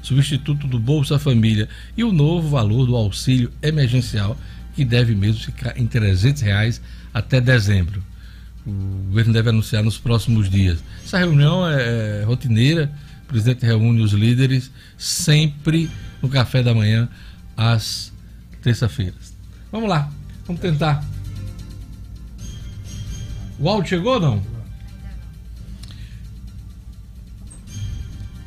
[0.00, 4.38] substituto do Bolsa Família, e o novo valor do auxílio emergencial,
[4.74, 6.80] que deve mesmo ficar em 300 reais
[7.12, 8.02] até dezembro.
[8.66, 8.70] O
[9.08, 10.78] governo deve anunciar nos próximos dias.
[11.04, 12.90] Essa reunião é, é rotineira,
[13.24, 15.90] o presidente reúne os líderes sempre
[16.22, 17.06] no café da manhã
[17.54, 18.10] às
[18.62, 19.36] terça-feiras.
[19.70, 20.10] Vamos lá,
[20.46, 21.04] vamos tentar
[23.58, 24.42] o áudio chegou ou não?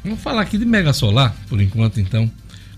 [0.03, 2.31] Vamos falar aqui de mega solar, por enquanto então.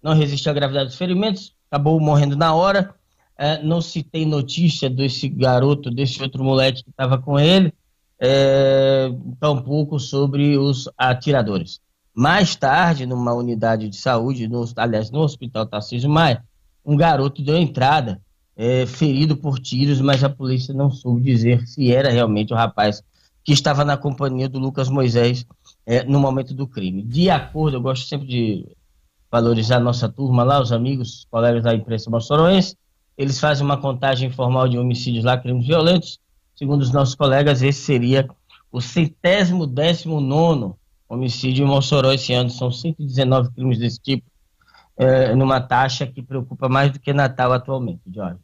[0.00, 2.94] Não resistiu à gravidade dos ferimentos, acabou morrendo na hora.
[3.36, 7.74] É, não se tem notícia desse garoto, desse outro moleque que estava com ele,
[8.20, 11.80] é, tampouco sobre os atiradores.
[12.14, 16.44] Mais tarde, numa unidade de saúde, no, aliás, no Hospital Tarcísio Maia,
[16.84, 18.20] um garoto deu entrada,
[18.56, 23.02] é, ferido por tiros, mas a polícia não soube dizer se era realmente o rapaz
[23.42, 25.46] que estava na companhia do Lucas Moisés
[25.86, 27.02] é, no momento do crime.
[27.02, 28.76] De acordo, eu gosto sempre de
[29.30, 32.76] valorizar a nossa turma lá, os amigos, colegas da imprensa moçoroense,
[33.16, 36.18] eles fazem uma contagem informal de homicídios lá, crimes violentos.
[36.60, 38.28] Segundo os nossos colegas, esse seria
[38.70, 42.50] o centésimo décimo nono homicídio em Mossoró esse ano.
[42.50, 44.30] São 119 crimes desse tipo,
[44.94, 48.36] é, numa taxa que preocupa mais do que Natal atualmente, Jorge.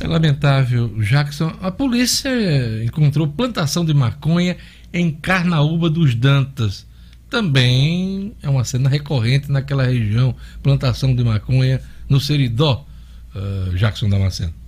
[0.00, 1.52] É lamentável, Jackson.
[1.62, 2.28] A polícia
[2.84, 4.56] encontrou plantação de maconha
[4.92, 6.84] em Carnaúba dos Dantas.
[7.30, 12.84] Também é uma cena recorrente naquela região, plantação de maconha no Seridó,
[13.32, 14.63] uh, Jackson Damasceno.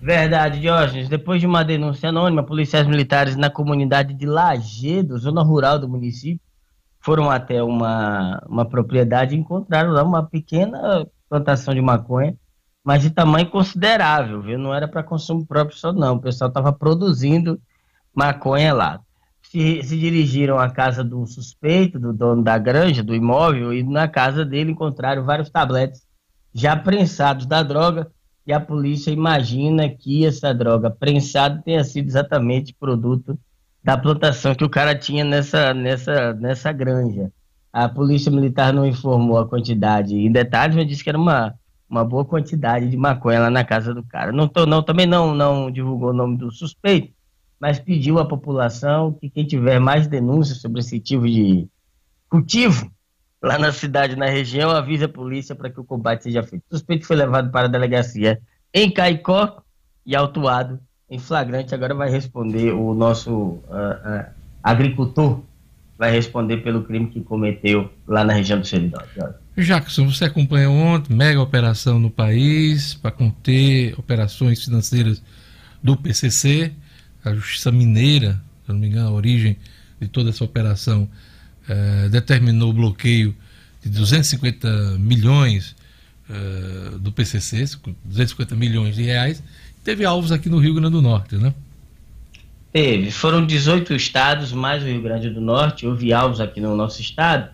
[0.00, 1.10] Verdade, Diógenes.
[1.10, 6.40] Depois de uma denúncia anônima, policiais militares na comunidade de Lagedo, zona rural do município,
[7.00, 12.34] foram até uma, uma propriedade e encontraram lá uma pequena plantação de maconha,
[12.82, 14.58] mas de tamanho considerável, viu?
[14.58, 16.16] Não era para consumo próprio só não.
[16.16, 17.60] O pessoal estava produzindo
[18.14, 19.00] maconha lá.
[19.42, 24.08] Se, se, dirigiram à casa do suspeito, do dono da granja, do imóvel, e na
[24.08, 26.06] casa dele encontraram vários tabletes
[26.54, 28.10] já prensados da droga
[28.50, 33.38] e a polícia imagina que essa droga prensada tenha sido exatamente produto
[33.80, 37.30] da plantação que o cara tinha nessa, nessa, nessa granja.
[37.72, 41.54] A polícia militar não informou a quantidade em detalhes, mas disse que era uma,
[41.88, 44.32] uma boa quantidade de maconha lá na casa do cara.
[44.32, 47.12] Não, tô, não também não, não divulgou o nome do suspeito,
[47.60, 51.68] mas pediu à população que quem tiver mais denúncias sobre esse tipo de
[52.28, 52.90] cultivo
[53.42, 56.62] lá na cidade, na região, avisa a polícia para que o combate seja feito.
[56.70, 58.40] O suspeito foi levado para a delegacia
[58.72, 59.62] em Caicó
[60.04, 61.74] e autuado em flagrante.
[61.74, 64.24] Agora vai responder o nosso uh, uh,
[64.62, 65.40] agricultor,
[65.98, 69.02] vai responder pelo crime que cometeu lá na região do Seridó.
[69.56, 75.22] Jackson, você acompanhou ontem, mega operação no país para conter operações financeiras
[75.82, 76.72] do PCC,
[77.24, 79.58] a Justiça Mineira, se não me engano, a origem
[80.00, 81.08] de toda essa operação
[81.70, 83.32] eh, determinou o bloqueio
[83.80, 85.76] de 250 milhões
[86.28, 87.64] uh, do PCC,
[88.04, 89.40] 250 milhões de reais.
[89.84, 91.54] Teve alvos aqui no Rio Grande do Norte, né?
[92.72, 93.12] Teve.
[93.12, 95.86] Foram 18 estados, mais o Rio Grande do Norte.
[95.86, 97.50] Houve alvos aqui no nosso estado.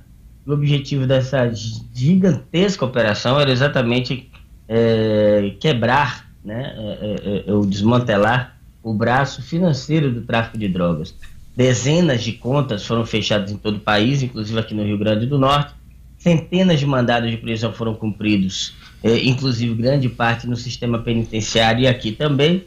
[0.46, 1.52] O objetivo dessa
[1.94, 4.30] gigantesca operação era exatamente
[4.66, 11.14] é, quebrar, né, é, é, ou desmantelar o braço financeiro do tráfico de drogas.
[11.56, 15.38] Dezenas de contas foram fechadas em todo o país, inclusive aqui no Rio Grande do
[15.38, 15.74] Norte.
[16.18, 21.88] Centenas de mandados de prisão foram cumpridos, eh, inclusive grande parte no sistema penitenciário e
[21.88, 22.64] aqui também.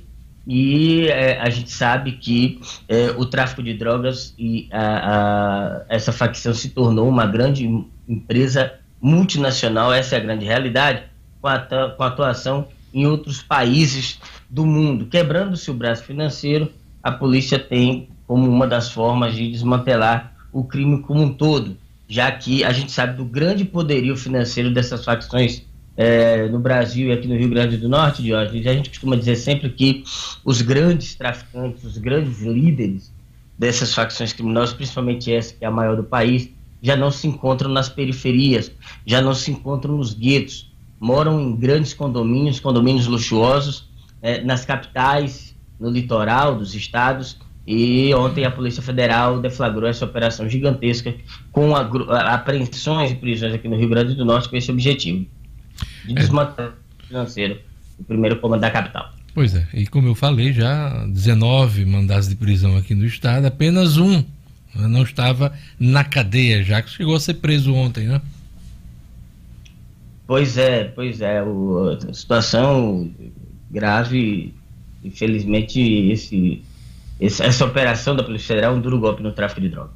[0.47, 6.11] E eh, a gente sabe que eh, o tráfico de drogas e a, a, essa
[6.11, 7.69] facção se tornou uma grande
[8.07, 11.03] empresa multinacional, essa é a grande realidade,
[11.39, 11.59] com a,
[11.95, 14.19] com atuação em outros países
[14.49, 15.05] do mundo.
[15.05, 16.71] Quebrando-se o braço financeiro,
[17.03, 21.75] a polícia tem como uma das formas de desmantelar o crime como um todo,
[22.07, 25.65] já que a gente sabe do grande poderio financeiro dessas facções
[25.97, 29.35] é, no Brasil e aqui no Rio Grande do Norte, Diógenes, a gente costuma dizer
[29.35, 30.03] sempre que
[30.45, 33.11] os grandes traficantes, os grandes líderes
[33.57, 36.51] dessas facções criminosas, principalmente essa que é a maior do país,
[36.83, 38.71] já não se encontram nas periferias,
[39.07, 43.89] já não se encontram nos guetos, moram em grandes condomínios, condomínios luxuosos,
[44.21, 47.48] é, nas capitais, no litoral dos estados.
[47.71, 51.13] E ontem a Polícia Federal deflagrou essa operação gigantesca
[51.51, 55.23] com apreensões e prisões aqui no Rio Grande do Norte com esse objetivo
[56.03, 56.15] de é.
[56.15, 57.59] desmantelar o financeiro
[57.99, 59.13] do primeiro comando da capital.
[59.35, 63.97] Pois é, e como eu falei já, 19 mandados de prisão aqui no estado, apenas
[63.97, 64.23] um
[64.73, 68.19] não estava na cadeia, já que chegou a ser preso ontem, né?
[70.25, 73.11] Pois é, pois é, o, a situação
[73.69, 74.55] grave,
[75.03, 76.63] infelizmente esse,
[77.19, 79.91] essa operação da Polícia Federal é um duro golpe no tráfico de drogas.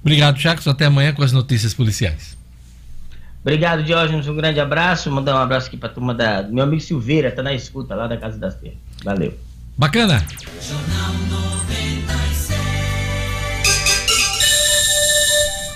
[0.00, 2.36] Obrigado, Jacques, até amanhã com as notícias policiais.
[3.40, 6.82] Obrigado, Diógenes, um grande abraço, mandar um abraço aqui para a turma da meu amigo
[6.82, 8.78] Silveira, tá na escuta lá da Casa das Terras.
[9.04, 9.32] Valeu.
[9.78, 10.24] Bacana.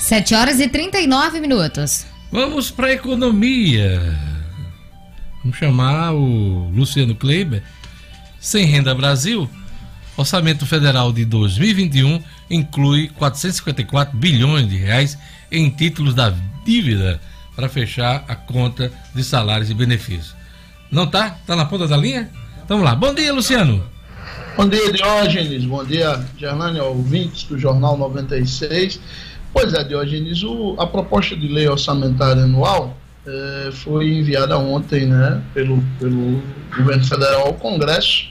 [0.00, 2.04] Sete horas e 39 minutos.
[2.32, 4.00] Vamos para a economia.
[5.42, 7.62] Vamos chamar o Luciano Kleiber.
[8.40, 9.48] Sem Renda Brasil,
[10.16, 15.16] Orçamento Federal de 2021 inclui 454 bilhões de reais
[15.50, 16.32] em títulos da
[16.64, 17.20] dívida
[17.54, 20.34] para fechar a conta de salários e benefícios.
[20.90, 21.38] Não tá?
[21.46, 22.30] Tá na ponta da linha?
[22.68, 22.94] Vamos lá.
[22.94, 23.84] Bom dia, Luciano.
[24.56, 25.64] Bom dia, Diógenes.
[25.64, 29.00] Bom dia, Gerlane, ouvintes do Jornal 96.
[29.52, 32.96] Pois é, Diogenes, o, a proposta de lei orçamentária anual
[33.26, 36.42] é, foi enviada ontem né, pelo, pelo
[36.76, 38.28] governo federal ao Congresso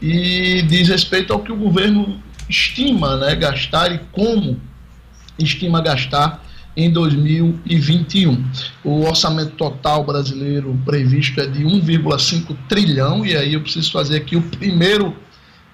[0.00, 4.60] e diz respeito ao que o governo estima né, gastar e como
[5.38, 6.42] estima gastar
[6.76, 8.44] em 2021.
[8.84, 14.36] O orçamento total brasileiro previsto é de 1,5 trilhão, e aí eu preciso fazer aqui
[14.36, 15.16] o primeiro,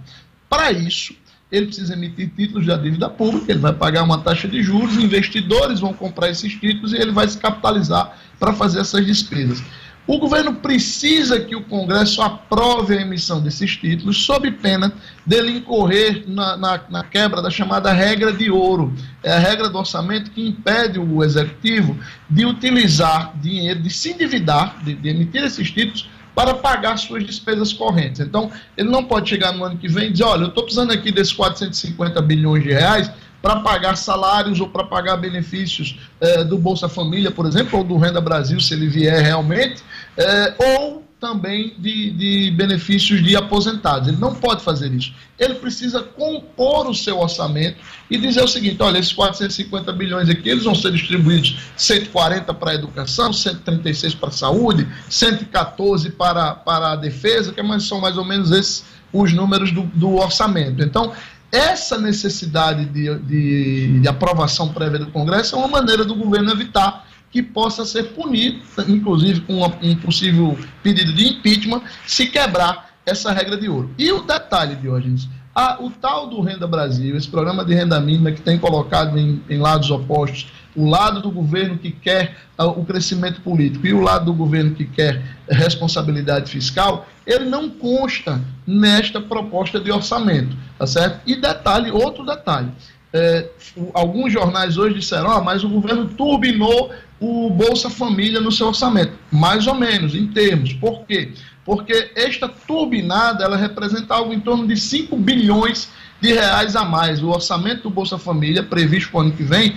[0.49, 1.16] Para isso,
[1.51, 5.80] ele precisa emitir títulos da dívida pública, ele vai pagar uma taxa de juros, investidores
[5.80, 9.62] vão comprar esses títulos e ele vai se capitalizar para fazer essas despesas.
[10.07, 14.92] O governo precisa que o Congresso aprove a emissão desses títulos, sob pena
[15.24, 18.92] dele incorrer na, na, na, quebra da chamada regra de ouro.
[19.22, 21.96] É a regra do orçamento que impede o executivo
[22.28, 26.09] de utilizar dinheiro, de se endividar, de, de emitir esses títulos
[26.41, 28.20] para pagar suas despesas correntes.
[28.20, 30.91] Então, ele não pode chegar no ano que vem e dizer: olha, eu estou precisando
[30.91, 33.11] aqui desses 450 bilhões de reais
[33.43, 37.99] para pagar salários ou para pagar benefícios é, do Bolsa Família, por exemplo, ou do
[37.99, 39.82] Renda Brasil, se ele vier realmente,
[40.16, 44.09] é, ou também de, de, benefícios de aposentados.
[44.09, 45.12] Ele não pode fazer isso.
[45.39, 47.77] Ele precisa compor o seu orçamento
[48.11, 52.71] e dizer o seguinte: olha, esses 450 bilhões aqui, eles vão ser distribuídos 140 para
[52.73, 58.16] a educação, 136 para a saúde, 114 para, para a defesa, que é são mais
[58.16, 60.83] ou menos esses os números do, do orçamento.
[60.83, 61.12] Então,
[61.51, 67.10] essa necessidade de, de, de, aprovação prévia do Congresso é uma maneira do governo evitar
[67.31, 73.57] que possa ser punido, inclusive com um possível pedido de impeachment, se quebrar essa regra
[73.57, 73.91] de ouro.
[73.99, 78.33] E o detalhe, Diógenes, a, o tal do Renda Brasil, esse programa de renda mínima
[78.33, 82.85] que tem colocado em, em lados opostos, o lado do governo que quer uh, o
[82.85, 89.20] crescimento político e o lado do governo que quer responsabilidade fiscal, ele não consta nesta
[89.20, 91.20] proposta de orçamento, tá certo?
[91.26, 92.70] E detalhe, outro detalhe,
[93.13, 93.49] é,
[93.93, 99.13] alguns jornais hoje disseram, ah, mas o governo turbinou o Bolsa Família no seu orçamento.
[99.31, 100.73] Mais ou menos, em termos.
[100.73, 101.33] Por quê?
[101.65, 105.91] Porque esta turbinada, ela representa algo em torno de 5 bilhões
[106.21, 107.23] de reais a mais.
[107.23, 109.75] O orçamento do Bolsa Família, previsto para o ano que vem,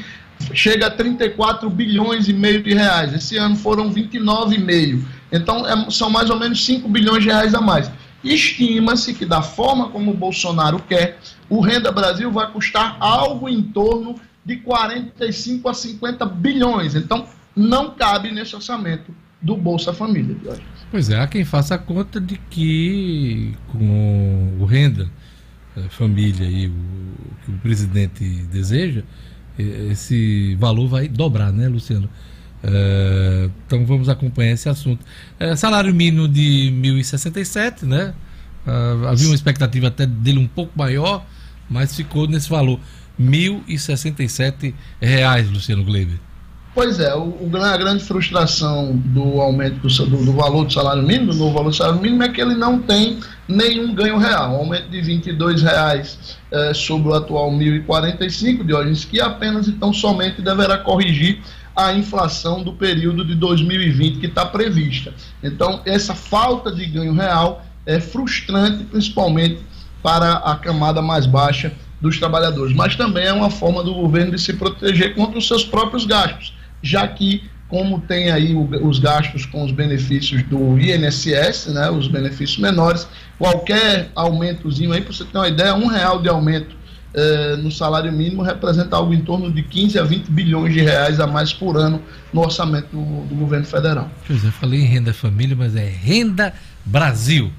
[0.54, 3.14] chega a 34 bilhões e meio de reais.
[3.14, 5.04] Esse ano foram 29,5.
[5.32, 7.92] Então, é, são mais ou menos 5 bilhões de reais a mais.
[8.24, 11.20] Estima-se que, da forma como o Bolsonaro quer,
[11.54, 16.96] o Renda Brasil vai custar algo em torno de 45 a 50 bilhões.
[16.96, 20.36] Então, não cabe nesse orçamento do Bolsa Família.
[20.90, 25.08] Pois é, há quem faça a conta de que com o Renda
[25.78, 26.74] eh, Família e o
[27.46, 29.04] que o presidente deseja,
[29.92, 32.10] esse valor vai dobrar, né, Luciano?
[32.64, 35.06] Uh, então vamos acompanhar esse assunto.
[35.58, 38.16] Salário mínimo de 1.067, né?
[38.66, 41.26] Uh, havia uma expectativa até dele um pouco maior,
[41.70, 42.80] mas ficou nesse valor.
[43.20, 46.20] 1.067 reais, Luciano Gleiber.
[46.76, 51.32] Pois é, o, a grande frustração do aumento do, do, do, valor do salário mínimo,
[51.32, 54.54] do novo valor do salário mínimo, é que ele não tem nenhum ganho real.
[54.54, 59.94] Um aumento de R$ 22,00 é, sobre o atual R$ 1.045, Diógenes, que apenas então
[59.94, 61.42] somente deverá corrigir
[61.76, 65.14] a inflação do período de 2020 que está prevista.
[65.44, 69.60] Então, essa falta de ganho real é frustrante, principalmente
[70.04, 74.42] para a camada mais baixa dos trabalhadores, mas também é uma forma do governo de
[74.42, 79.64] se proteger contra os seus próprios gastos, já que como tem aí os gastos com
[79.64, 83.08] os benefícios do INSS, né, os benefícios menores,
[83.40, 86.76] qualquer aumentozinho aí, para você ter uma ideia, um real de aumento
[87.16, 91.20] eh, no salário mínimo representa algo em torno de 15 a 20 bilhões de reais
[91.20, 92.02] a mais por ano
[92.34, 94.10] no orçamento do, do governo federal.
[94.28, 97.52] José, falei em renda família, mas é Renda Brasil.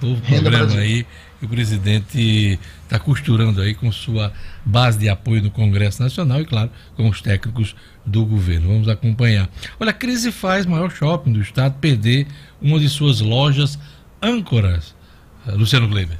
[0.00, 0.80] Novo renda programa Brasil.
[0.80, 1.06] aí
[1.40, 4.30] que o presidente está costurando aí com sua
[4.62, 7.74] base de apoio no Congresso Nacional e, claro, com os técnicos
[8.04, 8.68] do governo.
[8.68, 9.48] Vamos acompanhar.
[9.80, 12.26] Olha, a crise faz maior shopping do estado perder
[12.60, 13.78] uma de suas lojas
[14.22, 14.94] âncoras.
[15.46, 16.18] Eh, Luciano Gleiber.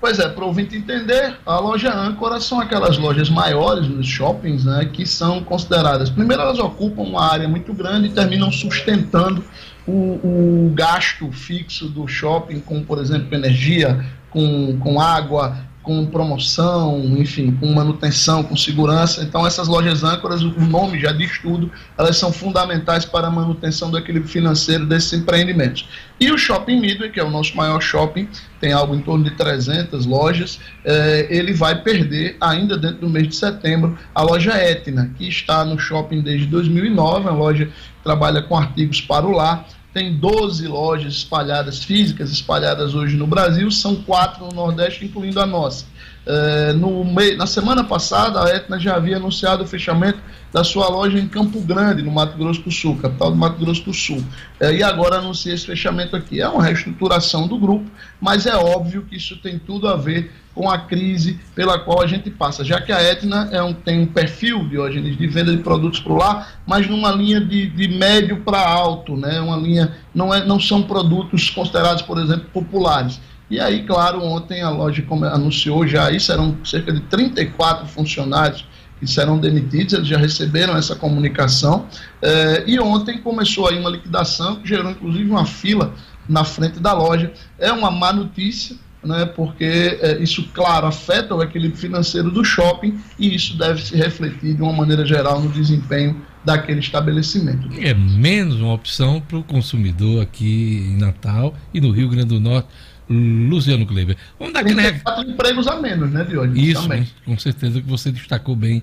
[0.00, 4.64] Pois é, para o ouvinte entender, a loja âncora são aquelas lojas maiores nos shoppings,
[4.64, 6.10] né, que são consideradas.
[6.10, 9.42] Primeiro, elas ocupam uma área muito grande e terminam sustentando
[9.86, 14.04] o, o gasto fixo do shopping, com, por exemplo, energia,
[14.36, 19.22] com, com água, com promoção, enfim, com manutenção, com segurança.
[19.22, 23.90] Então, essas lojas âncoras, o nome já diz tudo, elas são fundamentais para a manutenção
[23.90, 25.88] do equilíbrio financeiro desses empreendimentos.
[26.20, 28.28] E o Shopping Midway, que é o nosso maior shopping,
[28.60, 33.28] tem algo em torno de 300 lojas, eh, ele vai perder, ainda dentro do mês
[33.28, 37.70] de setembro, a loja Etna, que está no shopping desde 2009, a loja
[38.04, 39.66] trabalha com artigos para o lar,
[39.96, 45.46] tem 12 lojas espalhadas, físicas espalhadas hoje no Brasil, são quatro no Nordeste, incluindo a
[45.46, 45.86] nossa.
[46.26, 47.04] É, no
[47.36, 50.18] na semana passada, a Etna já havia anunciado o fechamento
[50.52, 53.84] da sua loja em Campo Grande, no Mato Grosso do Sul, capital do Mato Grosso
[53.84, 54.24] do Sul.
[54.58, 56.40] É, e agora anuncia esse fechamento aqui.
[56.40, 57.84] É uma reestruturação do grupo,
[58.20, 62.06] mas é óbvio que isso tem tudo a ver com a crise pela qual a
[62.06, 65.62] gente passa, já que a Etna é um, tem um perfil, Diógenes, de venda de
[65.62, 69.38] produtos para lá, mas numa linha de, de médio para alto, né?
[69.38, 73.20] uma linha, não, é, não são produtos considerados, por exemplo, populares.
[73.48, 78.66] E aí, claro, ontem a loja anunciou já aí, serão cerca de 34 funcionários
[78.98, 81.86] que serão demitidos, eles já receberam essa comunicação.
[82.22, 85.94] Eh, e ontem começou aí uma liquidação que gerou inclusive uma fila
[86.28, 87.32] na frente da loja.
[87.58, 92.98] É uma má notícia, né, porque é, isso, claro, afeta o equilíbrio financeiro do shopping
[93.18, 97.68] e isso deve se refletir de uma maneira geral no desempenho daquele estabelecimento.
[97.80, 102.40] É menos uma opção para o consumidor aqui em Natal e no Rio Grande do
[102.40, 102.68] Norte.
[103.08, 104.16] Luciano Kleber.
[104.38, 105.30] Vamos dar aquele recado.
[105.30, 106.56] empregos a menos, né, Diogo?
[106.56, 107.08] Isso, também.
[107.24, 108.82] com certeza que você destacou bem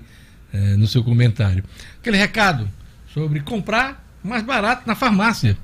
[0.52, 1.64] é, no seu comentário.
[2.00, 2.68] Aquele recado
[3.12, 5.56] sobre comprar mais barato na farmácia.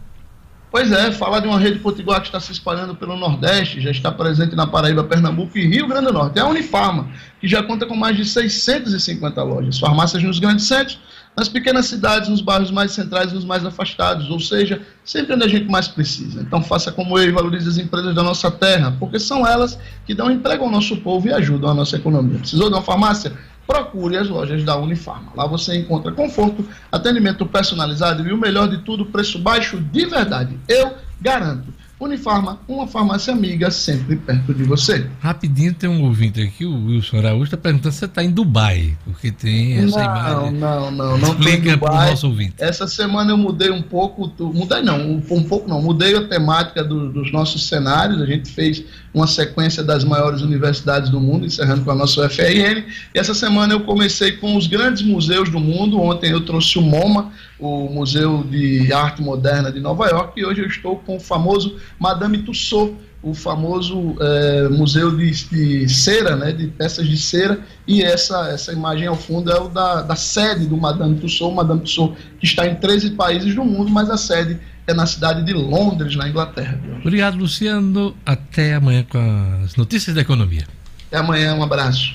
[0.70, 4.12] Pois é, falar de uma rede potiguar que está se espalhando pelo Nordeste, já está
[4.12, 6.38] presente na Paraíba, Pernambuco e Rio Grande do Norte.
[6.38, 7.08] É a Unifarma,
[7.40, 11.00] que já conta com mais de 650 lojas, farmácias nos grandes centros,
[11.40, 15.44] nas pequenas cidades, nos bairros mais centrais e nos mais afastados, ou seja, sempre onde
[15.44, 16.42] a gente mais precisa.
[16.42, 20.14] Então faça como eu e valorize as empresas da nossa terra, porque são elas que
[20.14, 22.38] dão emprego ao nosso povo e ajudam a nossa economia.
[22.38, 23.32] Precisou de uma farmácia?
[23.66, 25.30] procure as lojas da Unifarma.
[25.36, 30.58] Lá você encontra conforto, atendimento personalizado e o melhor de tudo, preço baixo de verdade.
[30.66, 31.72] Eu garanto.
[32.00, 35.06] Unifarma, uma farmácia amiga sempre perto de você.
[35.20, 38.96] Rapidinho, tem um ouvinte aqui, o Wilson Araújo, está perguntando se você está em Dubai,
[39.04, 40.52] porque tem essa não, imagem.
[40.52, 41.28] Não, não, não.
[41.28, 42.54] Explica para o nosso ouvinte.
[42.56, 46.82] Essa semana eu mudei um pouco, mudei não, um, um pouco não, mudei a temática
[46.82, 48.82] do, dos nossos cenários, a gente fez
[49.12, 52.82] uma sequência das maiores universidades do mundo, encerrando com a nossa UFRN,
[53.14, 56.82] e essa semana eu comecei com os grandes museus do mundo, ontem eu trouxe o
[56.82, 57.30] MoMA,
[57.60, 61.76] o Museu de Arte Moderna de Nova York, e hoje eu estou com o famoso
[61.98, 68.02] Madame Tussauds, o famoso é, museu de, de, cera, né, de peças de cera, e
[68.02, 72.16] essa, essa imagem ao fundo é o da, da sede do Madame Tussauds, Madame Tussauds
[72.38, 76.16] que está em 13 países do mundo, mas a sede é na cidade de Londres,
[76.16, 76.80] na Inglaterra.
[77.00, 78.16] Obrigado, Luciano.
[78.24, 79.18] Até amanhã com
[79.64, 80.66] as notícias da economia.
[81.08, 82.14] Até amanhã, um abraço.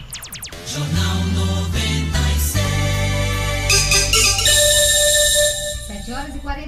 [0.68, 1.85] Jornal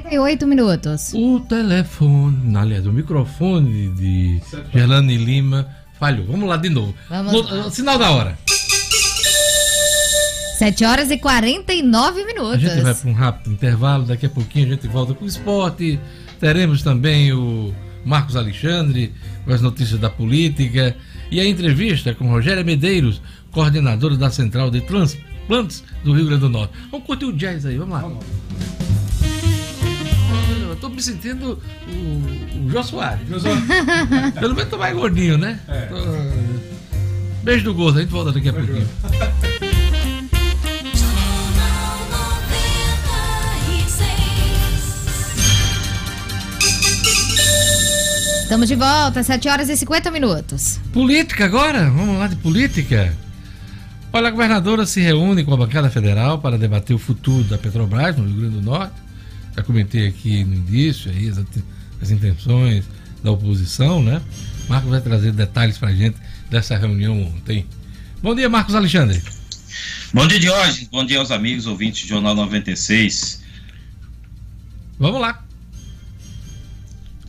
[0.08, 1.14] 48 minutos.
[1.14, 4.41] O telefone, aliás, o microfone de
[4.74, 5.68] Gerlane Lima
[5.99, 6.26] falhou.
[6.28, 6.95] Vamos lá de novo.
[7.10, 7.70] Vamos no, lá.
[7.70, 8.38] Sinal da hora.
[10.58, 12.53] 7 horas e 49 minutos.
[12.53, 15.28] A gente vai para um rápido intervalo, daqui a pouquinho a gente volta com o
[15.28, 15.99] esporte.
[16.39, 17.74] Teremos também o
[18.05, 20.95] Marcos Alexandre com as notícias da política
[21.30, 26.49] e a entrevista com Rogéria Medeiros, coordenadora da Central de Transplantes do Rio Grande do
[26.49, 26.74] Norte.
[26.89, 28.01] Vamos curtir o jazz aí, vamos lá.
[28.01, 28.87] Vamos
[30.78, 33.28] tô me sentindo o, o Jô Soares.
[34.40, 35.60] Pelo menos tô mais gordinho, né?
[35.68, 35.82] É.
[35.88, 35.96] Tô...
[37.44, 38.68] Beijo do gosto, a gente volta daqui a Beijo.
[38.68, 38.88] pouquinho.
[48.44, 50.80] Estamos de volta, 7 horas e 50 minutos.
[50.94, 51.90] Política agora?
[51.90, 53.14] Vamos lá de política.
[54.14, 58.16] Olha, a governadora se reúne com a bancada federal para debater o futuro da Petrobras
[58.16, 59.07] no Rio Grande do Norte
[59.58, 61.39] já comentei aqui no início aí as,
[61.99, 62.86] as intenções
[63.24, 64.22] da oposição, né?
[64.70, 66.18] Marcos vai trazer detalhes para a gente
[66.49, 67.66] dessa reunião ontem.
[68.22, 69.22] Bom dia, Marcos Alexandre.
[70.14, 70.88] Bom dia, Diógenes.
[70.89, 73.43] Bom dia aos amigos ouvintes do Jornal 96.
[74.99, 75.43] Vamos lá.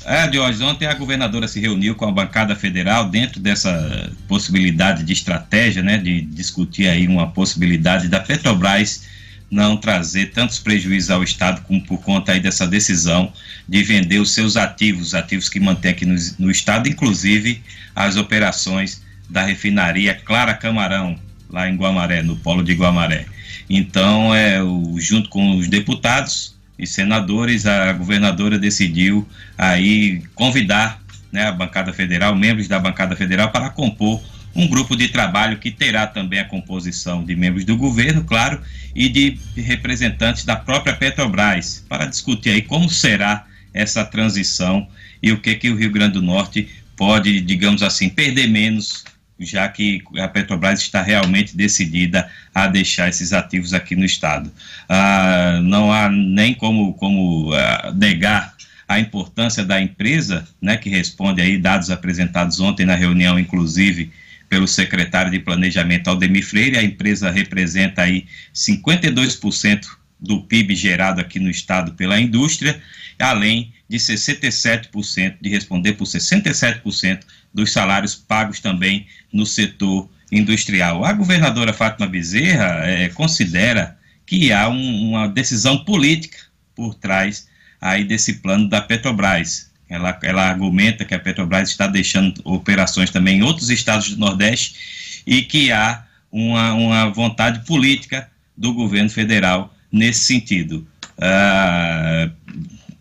[0.04, 5.12] É, Diógenes, ontem a governadora se reuniu com a bancada federal dentro dessa possibilidade de
[5.12, 9.07] estratégia, né, de discutir aí uma possibilidade da Petrobras
[9.50, 13.32] não trazer tantos prejuízos ao Estado como por conta aí dessa decisão
[13.66, 17.62] de vender os seus ativos, ativos que mantém aqui no, no Estado, inclusive
[17.94, 21.18] as operações da refinaria Clara Camarão,
[21.50, 23.26] lá em Guamaré, no polo de Guamaré.
[23.68, 29.26] Então, é, o, junto com os deputados e senadores, a governadora decidiu
[29.56, 34.22] aí convidar né, a bancada federal, membros da bancada federal, para compor
[34.58, 38.60] um grupo de trabalho que terá também a composição de membros do governo, claro,
[38.92, 44.88] e de representantes da própria Petrobras, para discutir aí como será essa transição
[45.22, 49.04] e o que que o Rio Grande do Norte pode, digamos assim, perder menos,
[49.38, 54.52] já que a Petrobras está realmente decidida a deixar esses ativos aqui no estado.
[54.88, 58.56] Ah, não há nem como, como ah, negar
[58.88, 64.10] a importância da empresa, né, que responde aí dados apresentados ontem na reunião, inclusive
[64.48, 66.78] pelo secretário de Planejamento Aldemir Freire.
[66.78, 69.86] A empresa representa aí 52%
[70.20, 72.80] do PIB gerado aqui no estado pela indústria,
[73.18, 77.20] além de 67%, de responder por 67%
[77.52, 81.04] dos salários pagos também no setor industrial.
[81.04, 83.96] A governadora Fátima Bezerra é, considera
[84.26, 86.38] que há um, uma decisão política
[86.74, 87.48] por trás
[87.80, 89.67] aí desse plano da Petrobras.
[89.88, 95.22] Ela, ela argumenta que a Petrobras está deixando operações também em outros estados do Nordeste
[95.26, 100.86] e que há uma, uma vontade política do governo federal nesse sentido.
[101.18, 102.30] Ah,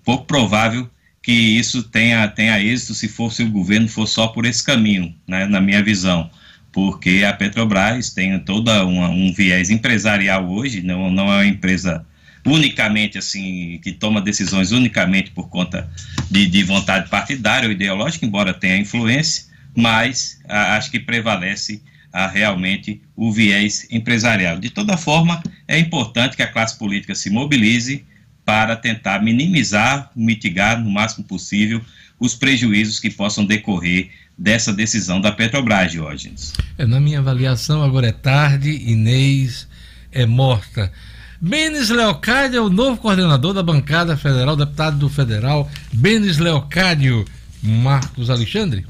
[0.03, 0.89] pouco provável
[1.21, 5.45] que isso tenha, tenha êxito se fosse o governo for só por esse caminho, né,
[5.45, 6.29] na minha visão,
[6.71, 12.05] porque a Petrobras tem toda uma, um viés empresarial hoje, não, não é uma empresa
[12.47, 15.89] unicamente assim, que toma decisões unicamente por conta
[16.31, 19.45] de, de vontade partidária ou ideológica, embora tenha influência,
[19.75, 21.81] mas a, acho que prevalece
[22.11, 24.57] a, realmente o viés empresarial.
[24.59, 28.05] De toda forma, é importante que a classe política se mobilize
[28.45, 31.81] para tentar minimizar, mitigar no máximo possível
[32.17, 36.53] os prejuízos que possam decorrer dessa decisão da Petrobras, Diógenes.
[36.77, 39.67] É, na minha avaliação, agora é tarde, Inês
[40.11, 40.91] é morta.
[41.39, 45.69] Benes Leocádio é o novo coordenador da bancada federal, deputado do federal.
[45.93, 47.25] Benes Leocádio,
[47.61, 48.87] Marcos Alexandre.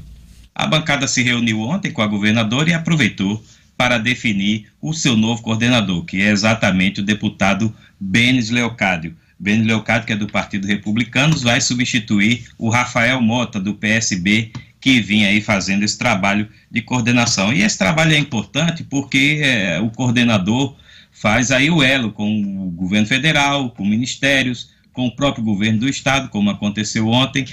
[0.54, 3.44] A bancada se reuniu ontem com a governadora e aproveitou
[3.76, 9.14] para definir o seu novo coordenador, que é exatamente o deputado Benes Leocádio.
[9.38, 15.00] Benes Leocádio, que é do Partido Republicano, vai substituir o Rafael Mota, do PSB, que
[15.00, 17.52] vinha aí fazendo esse trabalho de coordenação.
[17.52, 20.74] E esse trabalho é importante porque é, o coordenador
[21.20, 25.88] faz aí o elo com o governo federal, com ministérios, com o próprio governo do
[25.88, 27.44] estado, como aconteceu ontem,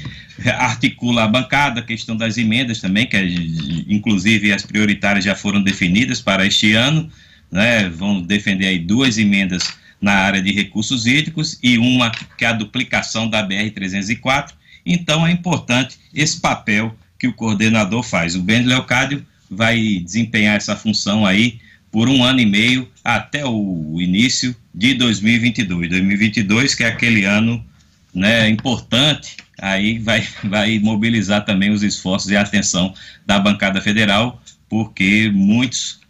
[0.57, 3.23] articula a bancada, a questão das emendas também, que é,
[3.87, 7.09] inclusive as prioritárias já foram definidas para este ano,
[7.51, 12.47] né, vão defender aí duas emendas na área de recursos hídricos e uma que é
[12.47, 14.53] a duplicação da BR-304,
[14.85, 18.35] então é importante esse papel que o coordenador faz.
[18.35, 21.59] O Ben Leocádio vai desempenhar essa função aí
[21.95, 25.87] por um ano e meio até o início de 2022.
[25.87, 27.65] 2022, que é aquele ano
[28.13, 32.93] né, importante, aí vai, vai mobilizar também os esforços e a atenção
[33.25, 36.01] da bancada federal, porque muitos,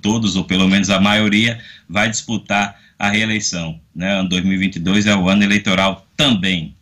[0.00, 3.78] todos ou pelo menos a maioria, vai disputar a reeleição.
[3.94, 4.10] Né?
[4.18, 6.74] Ano 2022 é o ano eleitoral também.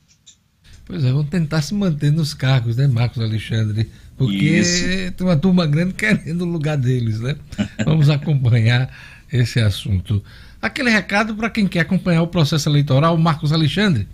[0.85, 3.91] Pois é, vão tentar se manter nos cargos, né, Marcos Alexandre?
[4.17, 5.13] Porque Isso.
[5.13, 7.37] tem uma turma grande querendo o lugar deles, né?
[7.85, 8.91] Vamos acompanhar
[9.33, 10.23] esse assunto.
[10.63, 14.07] Aquele recado para quem quer acompanhar o processo eleitoral, Marcos Alexandre.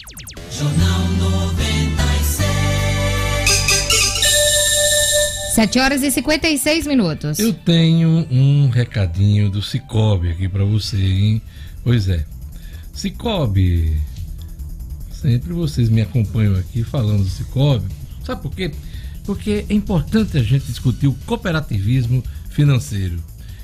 [0.50, 2.44] Jornal 96.
[5.54, 7.38] 7 horas e 56 minutos.
[7.38, 11.42] Eu tenho um recadinho do Cicobi aqui para você, hein?
[11.82, 12.24] Pois é.
[12.92, 13.96] Cicobi.
[15.12, 17.86] Sempre vocês me acompanham aqui falando do Cicobi
[18.24, 18.70] Sabe por quê?
[19.24, 23.22] Porque é importante a gente discutir o cooperativismo financeiro.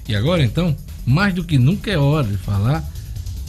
[0.08, 2.84] E agora então, mais do que nunca é hora de falar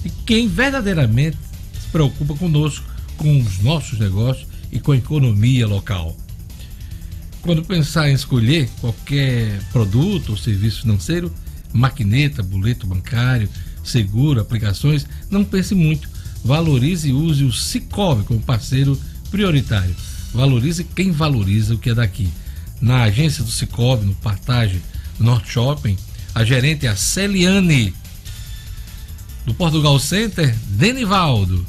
[0.03, 1.37] de quem verdadeiramente
[1.79, 2.85] se preocupa conosco,
[3.17, 6.17] com os nossos negócios e com a economia local.
[7.41, 11.33] Quando pensar em escolher qualquer produto ou serviço financeiro,
[11.73, 13.49] maquineta, boleto bancário,
[13.83, 16.09] seguro, aplicações, não pense muito.
[16.43, 18.99] Valorize e use o Cicobi como parceiro
[19.29, 19.95] prioritário
[20.33, 22.29] Valorize quem valoriza o que é daqui.
[22.79, 24.81] Na agência do Cicobi, no Partage
[25.19, 25.97] Norte Shopping,
[26.33, 27.93] a gerente é a Celiane.
[29.45, 31.65] Do Portugal Center, Denivaldo.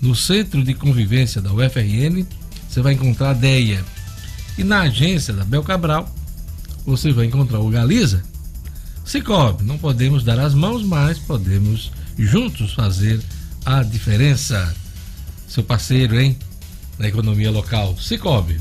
[0.00, 2.26] No Centro de Convivência da UFRN,
[2.68, 3.84] você vai encontrar a Deia.
[4.58, 6.12] E na agência da Bel Cabral,
[6.84, 8.22] você vai encontrar o Galiza.
[9.04, 13.20] Cicobi, não podemos dar as mãos, mas podemos juntos fazer
[13.64, 14.74] a diferença.
[15.48, 16.36] Seu parceiro, hein?
[16.98, 17.96] Na economia local.
[17.98, 18.60] Cicobi.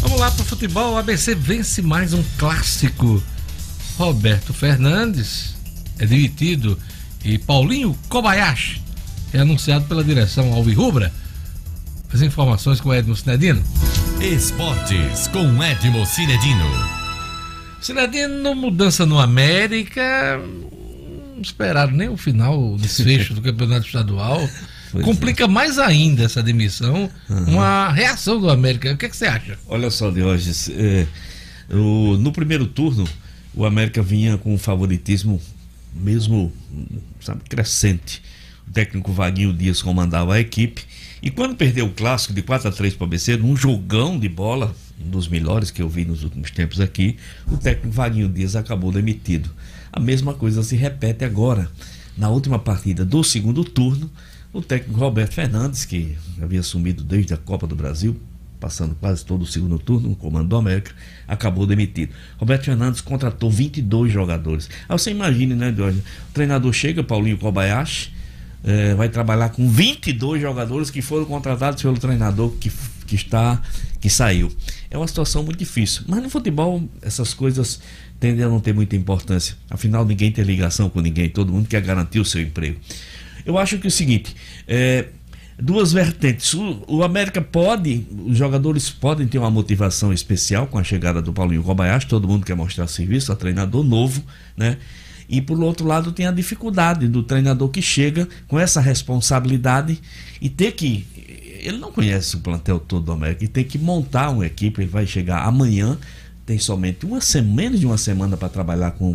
[0.00, 0.94] Vamos lá para o futebol.
[0.94, 3.22] O ABC vence mais um clássico.
[3.96, 5.56] Roberto Fernandes
[5.98, 6.78] é demitido
[7.24, 8.80] e Paulinho Kobayashi
[9.32, 11.12] é anunciado pela direção Alvirrubra.
[12.12, 13.62] As informações com Edmo Cinedino.
[14.20, 16.64] Esportes com Edmo Cinedino.
[17.82, 20.40] Cinedino, mudança no América.
[21.34, 24.48] Não esperaram nem o final, o desfecho do campeonato estadual.
[24.90, 25.48] Pois Complica é.
[25.48, 27.44] mais ainda essa demissão, uhum.
[27.44, 28.92] uma reação do América.
[28.92, 29.58] O que, é que você acha?
[29.66, 31.06] Olha só, Diógenes, é,
[31.70, 33.06] o, no primeiro turno,
[33.54, 35.40] o América vinha com um favoritismo
[35.94, 36.52] mesmo,
[37.20, 38.22] sabe, crescente.
[38.66, 40.84] O técnico Vaguinho Dias comandava a equipe.
[41.22, 44.28] E quando perdeu o clássico de 4 a 3 para o ABC, num jogão de
[44.28, 44.74] bola,
[45.04, 47.16] um dos melhores que eu vi nos últimos tempos aqui,
[47.50, 49.50] o técnico Vaguinho Dias acabou demitido.
[49.92, 51.70] A mesma coisa se repete agora.
[52.16, 54.10] Na última partida do segundo turno,
[54.58, 58.16] o técnico Roberto Fernandes, que havia assumido desde a Copa do Brasil,
[58.58, 60.92] passando quase todo o segundo turno no comando do América,
[61.26, 62.12] acabou demitido.
[62.36, 64.68] Roberto Fernandes contratou 22 jogadores.
[64.88, 66.02] Aí você imagine, né, Jorge?
[66.30, 68.12] O treinador chega, Paulinho Kobayashi,
[68.64, 72.70] é, vai trabalhar com 22 jogadores que foram contratados pelo treinador que,
[73.06, 73.62] que está
[74.00, 74.50] que saiu.
[74.90, 76.02] é uma situação muito difícil.
[76.06, 77.80] Mas no futebol, essas coisas
[78.20, 79.56] tendem a não ter muita importância.
[79.70, 82.78] Afinal, ninguém tem ligação com ninguém, todo mundo quer garantir o seu emprego.
[83.44, 84.34] Eu acho que é o seguinte,
[84.66, 85.06] é,
[85.60, 86.54] duas vertentes.
[86.54, 91.32] O, o, América pode, os jogadores podem ter uma motivação especial com a chegada do
[91.32, 94.22] Paulinho Kobayashi, todo mundo quer mostrar serviço a treinador novo,
[94.56, 94.78] né?
[95.28, 100.00] E por outro lado tem a dificuldade do treinador que chega com essa responsabilidade
[100.40, 101.06] e ter que
[101.60, 104.88] ele não conhece o plantel todo do América e tem que montar uma equipe, ele
[104.88, 105.98] vai chegar amanhã
[106.48, 109.14] tem somente uma semana, menos de uma semana para trabalhar com.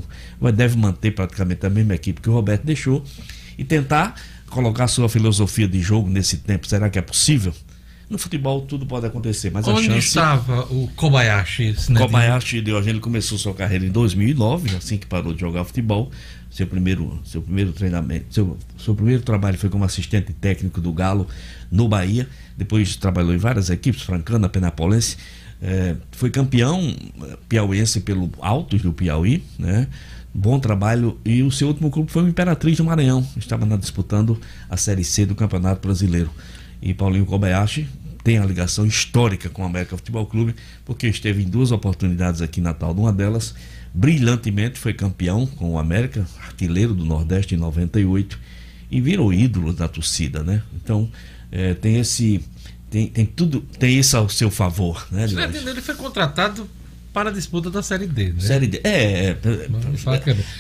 [0.54, 3.04] Deve manter praticamente a mesma equipe que o Roberto deixou
[3.58, 4.16] e tentar
[4.50, 6.68] colocar sua filosofia de jogo nesse tempo.
[6.68, 7.54] Será que é possível?
[8.10, 10.08] No futebol tudo pode acontecer, mas Onde a chance...
[10.08, 11.76] estava o Kobayashi?
[11.98, 16.12] Kobayashi Diogênio começou sua carreira em 2009, assim que parou de jogar futebol.
[16.52, 21.28] Seu primeiro, seu primeiro treinamento, seu, seu primeiro trabalho foi como assistente técnico do Galo
[21.72, 22.30] no Bahia.
[22.56, 25.18] Depois trabalhou em várias equipes, Francana, Penapolense.
[25.60, 26.96] É, foi campeão
[27.50, 29.88] piauiense pelo Altos do Piauí, né?
[30.34, 31.20] Bom trabalho.
[31.24, 33.26] E o seu último clube foi o Imperatriz do Maranhão.
[33.38, 36.32] Estava disputando a Série C do Campeonato Brasileiro.
[36.82, 37.88] E Paulinho Kobayashi
[38.24, 40.56] tem a ligação histórica com o América Futebol Clube,
[40.86, 42.94] porque esteve em duas oportunidades aqui em Natal.
[42.94, 43.54] Uma delas,
[43.94, 48.40] brilhantemente, foi campeão com o América, artilheiro do Nordeste em 98,
[48.90, 50.64] e virou ídolo da torcida, né?
[50.74, 51.12] Então,
[51.52, 52.44] é, tem esse
[52.90, 55.26] tem, tem tudo, tem isso ao seu favor, né?
[55.26, 56.70] Ele foi contratado
[57.14, 58.40] para a disputa da Série D, né?
[58.40, 58.82] Série D.
[58.84, 59.38] É, é, é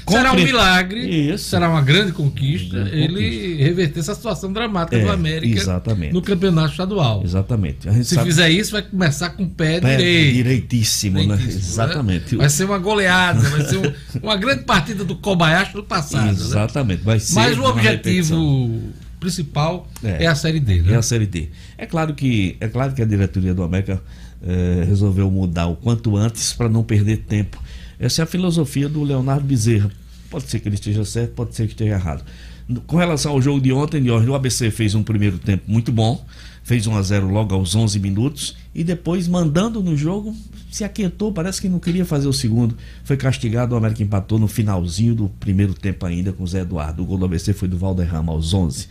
[0.07, 1.49] será um milagre, isso.
[1.49, 3.63] será uma grande conquista grande ele conquista.
[3.63, 6.13] reverter essa situação dramática é, do América exatamente.
[6.13, 7.23] no campeonato estadual.
[7.23, 7.91] Exatamente.
[8.03, 8.27] Se sabe...
[8.27, 10.33] fizer isso, vai começar com o pé, pé direito.
[10.35, 11.23] Direitíssimo, né?
[11.23, 11.67] direitíssimo né?
[11.67, 12.35] Exatamente.
[12.35, 16.25] Vai ser uma goleada, vai ser um, uma grande partida do Kobayashi do passado.
[16.25, 16.31] Né?
[16.31, 16.99] Exatamente.
[16.99, 17.05] Né?
[17.05, 20.93] Vai ser Mas o objetivo repetição principal é, é, a Série D, né?
[20.93, 21.49] É a Série D.
[21.77, 24.01] É claro que, é claro que a diretoria do América
[24.45, 27.61] é, resolveu mudar o quanto antes para não perder tempo.
[27.99, 29.89] Essa é a filosofia do Leonardo Bezerra.
[30.29, 32.23] Pode ser que ele esteja certo, pode ser que esteja errado.
[32.87, 36.25] Com relação ao jogo de ontem, o ABC fez um primeiro tempo muito bom,
[36.63, 40.35] fez 1 a 0 logo aos 11 minutos e depois mandando no jogo
[40.71, 42.75] se aquietou, parece que não queria fazer o segundo.
[43.03, 47.03] Foi castigado, o América empatou no finalzinho do primeiro tempo ainda com o Zé Eduardo.
[47.03, 48.87] O gol do ABC foi do Valderrama aos 11.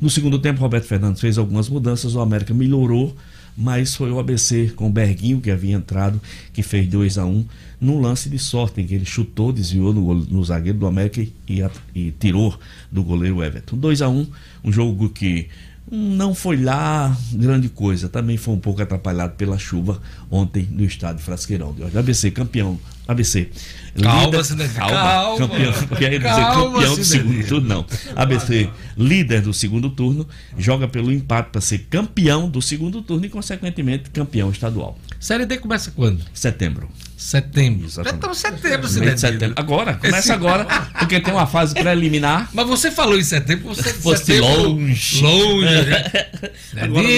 [0.00, 3.16] No segundo tempo, Roberto Fernandes fez algumas mudanças, o América melhorou,
[3.56, 6.20] mas foi o ABC com o Berguinho, que havia entrado,
[6.52, 7.44] que fez 2 a 1 um,
[7.80, 11.62] num lance de sorte, em que ele chutou, desviou no, no zagueiro do América e,
[11.94, 12.58] e, tirou
[12.90, 13.76] do goleiro Everton.
[13.76, 14.26] 2 a 1 um,
[14.64, 15.48] um jogo que
[15.90, 18.08] não foi lá grande coisa.
[18.08, 20.00] Também foi um pouco atrapalhado pela chuva
[20.30, 21.74] ontem no estádio Frasqueirão.
[21.78, 22.78] O ABC campeão.
[23.06, 23.50] ABC.
[24.02, 27.86] Calma, líder, calma, calma, campeão, quer dizer campeão do segundo turno, não.
[28.16, 30.26] ABC, líder do segundo turno,
[30.58, 34.98] joga pelo empate para ser campeão do segundo turno e, consequentemente, campeão estadual.
[35.20, 36.24] Série D começa quando?
[36.34, 36.88] Setembro.
[37.16, 37.88] Setembro.
[37.88, 39.54] Já estamos setembro, setembro.
[39.56, 40.32] Agora, começa Esse...
[40.32, 40.64] agora,
[40.98, 42.50] porque tem uma fase preliminar.
[42.52, 45.22] Mas você falou em setembro, você fosse longe.
[45.22, 45.66] Longe.
[45.66, 46.30] É.
[46.82, 47.08] Agora,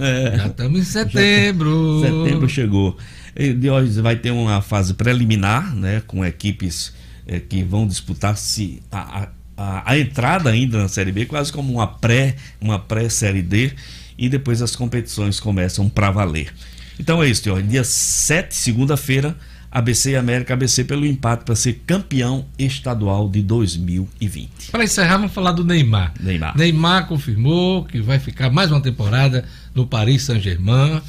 [0.00, 0.36] é.
[0.36, 2.00] Já estamos em setembro.
[2.02, 2.96] Setembro chegou.
[3.54, 6.92] De hoje vai ter uma fase preliminar, né, com equipes
[7.26, 11.72] é, que vão disputar se a, a, a, entrada ainda na Série B, quase como
[11.72, 13.72] uma pré, uma pré-Série D,
[14.18, 16.52] e depois as competições começam para valer.
[16.98, 17.62] Então é isso, Teor.
[17.62, 19.34] Dia 7, segunda-feira,
[19.70, 24.70] ABC e América, ABC pelo empate para ser campeão estadual de 2020.
[24.70, 26.12] Para encerrar, vamos falar do Neymar.
[26.20, 26.56] Neymar.
[26.56, 31.00] Neymar confirmou que vai ficar mais uma temporada no Paris Saint-Germain.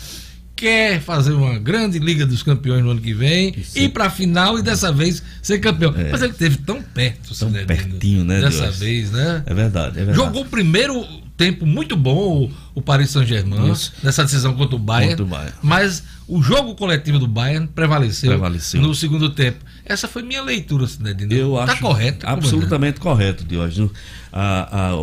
[0.61, 4.59] Quer fazer uma grande Liga dos Campeões no ano que vem, ir para a final
[4.59, 5.91] e dessa vez ser campeão.
[5.97, 6.11] É.
[6.11, 8.39] Mas ele teve tão perto, tão pertinho, né?
[8.41, 8.77] Dessa Deus.
[8.77, 9.41] vez, né?
[9.47, 10.15] É verdade, é verdade.
[10.15, 11.03] Jogou primeiro
[11.35, 15.53] tempo muito bom o, Paris Saint-Germain nessa decisão contra o, Bayern, contra o Bayern.
[15.61, 18.81] Mas o jogo coletivo do Bayern prevaleceu, prevaleceu.
[18.81, 19.65] no segundo tempo.
[19.83, 21.33] Essa foi minha leitura, Cidadino.
[21.33, 23.91] Eu tá acho correto, absolutamente correto, Diógenes.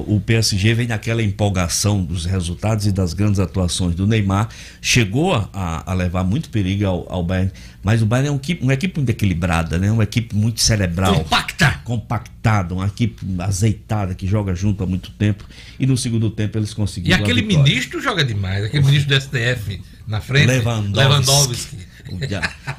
[0.07, 4.49] o PSG vem naquela empolgação dos resultados e das grandes atuações do Neymar.
[4.81, 7.53] Chegou a, a levar muito perigo ao, ao, Bayern,
[7.83, 9.93] mas o Bayern é uma equipe, uma equipe muito equilibrada, né?
[9.93, 11.15] uma equipe muito cerebral.
[11.17, 11.81] Compacta!
[11.85, 15.45] Compactada, uma equipe azeitada que joga junto há muito tempo.
[15.79, 17.19] E no segundo tempo eles conseguiram.
[17.19, 20.47] E aquele ministro joga demais, aquele ministro do STF na frente.
[20.47, 20.99] Lewandowski.
[20.99, 21.89] Lewandowski.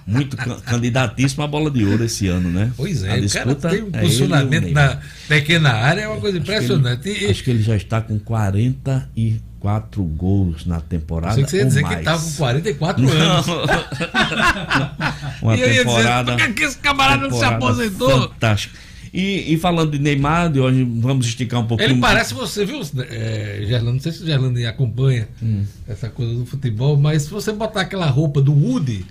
[0.07, 2.71] Muito candidatíssimo à bola de ouro esse ano, né?
[2.75, 7.09] Pois é, a disputa tem um é posicionamento na pequena área, é uma coisa impressionante.
[7.09, 11.35] Acho que, ele, acho que ele já está com 44 gols na temporada.
[11.35, 11.95] Você ia dizer mais.
[11.95, 13.11] que estava com 44 não.
[13.11, 13.45] anos.
[15.41, 16.35] uma e temporada.
[16.35, 18.29] Dizer, por que esse camarada não se aposentou?
[18.29, 18.88] Fantástico.
[19.13, 21.91] E, e falando de Neymar, de hoje vamos esticar um pouquinho.
[21.91, 23.93] Ele parece você, viu, é, Gerlando?
[23.93, 25.63] Não sei se o Gerlando acompanha hum.
[25.87, 29.05] essa coisa do futebol, mas se você botar aquela roupa do Woody,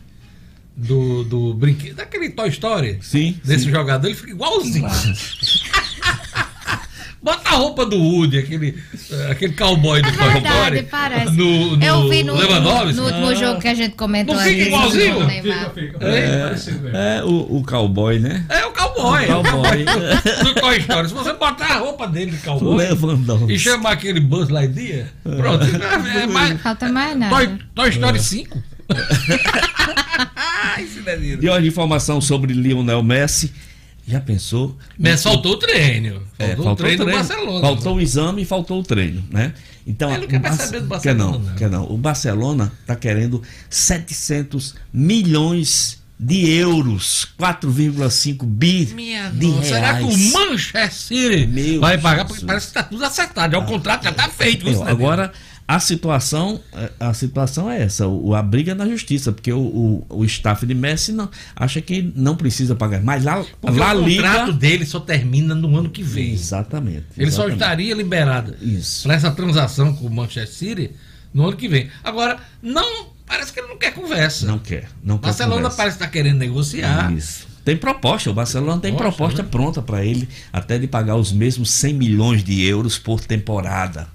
[0.76, 3.70] do, do brinquedo, daquele Toy Story, sim, desse sim.
[3.70, 4.88] jogador, ele fica igualzinho.
[7.20, 8.78] Bota a roupa do Woody, aquele,
[9.28, 10.82] aquele cowboy do é verdade, Story.
[10.84, 11.36] parece.
[11.36, 13.34] No, no Eu vi no, no último ah.
[13.34, 14.36] jogo que a gente comentou.
[14.36, 15.28] Não fica igualzinho?
[15.28, 16.06] Fica, fica.
[16.06, 16.54] É,
[16.94, 18.44] é, é o, o, cowboy, né?
[18.48, 19.24] É o cowboy.
[19.24, 19.84] O cowboy.
[20.44, 21.08] do Toy Story.
[21.08, 23.50] Se você botar a roupa dele de cowboy Levandão.
[23.50, 25.64] e chamar aquele Buzz Lightyear, pronto.
[25.64, 27.34] É, é mais, Falta mais nada.
[27.34, 28.62] Toy, Toy Story 5.
[31.40, 33.52] e olha, informação sobre Lionel Messi.
[34.08, 34.74] Já pensou?
[34.98, 36.14] Mas faltou o treino.
[36.14, 37.60] Faltou, é, faltou o treino, treino Barcelona.
[37.60, 39.52] Faltou o exame e faltou o treino, né?
[39.86, 41.32] Então, Ele não quer mais saber do Barcelona.
[41.32, 41.84] Quer não, quer não.
[41.84, 49.98] O Barcelona está querendo 700 milhões de euros, 4,5 bi Minha de nossa, reais.
[49.98, 52.24] Será que o Manchester City Meu vai pagar?
[52.24, 53.52] Porque parece que está tudo acertado.
[53.52, 54.64] Já o contrato já está feito.
[54.64, 55.32] Meu, agora,
[55.68, 56.58] a situação,
[56.98, 60.64] a situação é essa, o, a briga é na justiça, porque o, o, o staff
[60.64, 63.02] de Messi não, acha que não precisa pagar.
[63.02, 64.22] Mas lá, porque lá o Liga...
[64.22, 66.32] contrato dele só termina no ano que vem.
[66.32, 67.04] Exatamente.
[67.18, 67.34] Ele exatamente.
[67.34, 68.56] só estaria liberado
[69.02, 70.90] para essa transação com o Manchester City
[71.34, 71.90] no ano que vem.
[72.02, 74.46] Agora, não parece que ele não quer conversa.
[74.46, 74.88] Não quer.
[75.04, 75.76] Não Barcelona quer conversa.
[75.76, 77.12] parece estar tá querendo negociar.
[77.12, 77.46] Isso.
[77.62, 79.48] Tem proposta, o Barcelona tem Poxa, proposta né?
[79.50, 84.08] pronta para ele, até de pagar os mesmos 100 milhões de euros por temporada.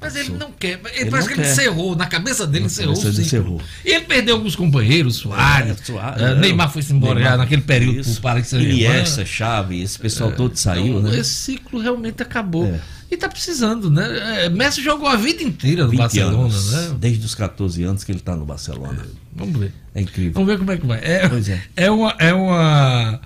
[0.00, 0.80] Mas ele não quer.
[0.84, 1.96] Ele, ele parece que ele encerrou.
[1.96, 3.20] Na cabeça dele encerrou o ciclo.
[3.20, 3.62] Encerrou.
[3.84, 5.80] E ele perdeu alguns companheiros, Soares.
[5.80, 9.00] É, Soares é, Neymar foi-se embora Neymar, já naquele período isso, pro Paris Saint-Germain.
[9.00, 11.18] essa chave, esse pessoal é, todo saiu, então, né?
[11.18, 12.66] Esse ciclo realmente acabou.
[12.66, 12.80] É.
[13.10, 14.48] E tá precisando, né?
[14.48, 16.96] Messi jogou a vida inteira no Barcelona, anos, né?
[16.98, 19.04] Desde os 14 anos que ele tá no Barcelona.
[19.34, 19.72] Vamos ver.
[19.94, 20.32] É incrível.
[20.32, 21.00] Vamos ver como é que vai.
[21.02, 21.62] É, pois é.
[21.76, 22.14] É uma.
[22.18, 23.20] É uma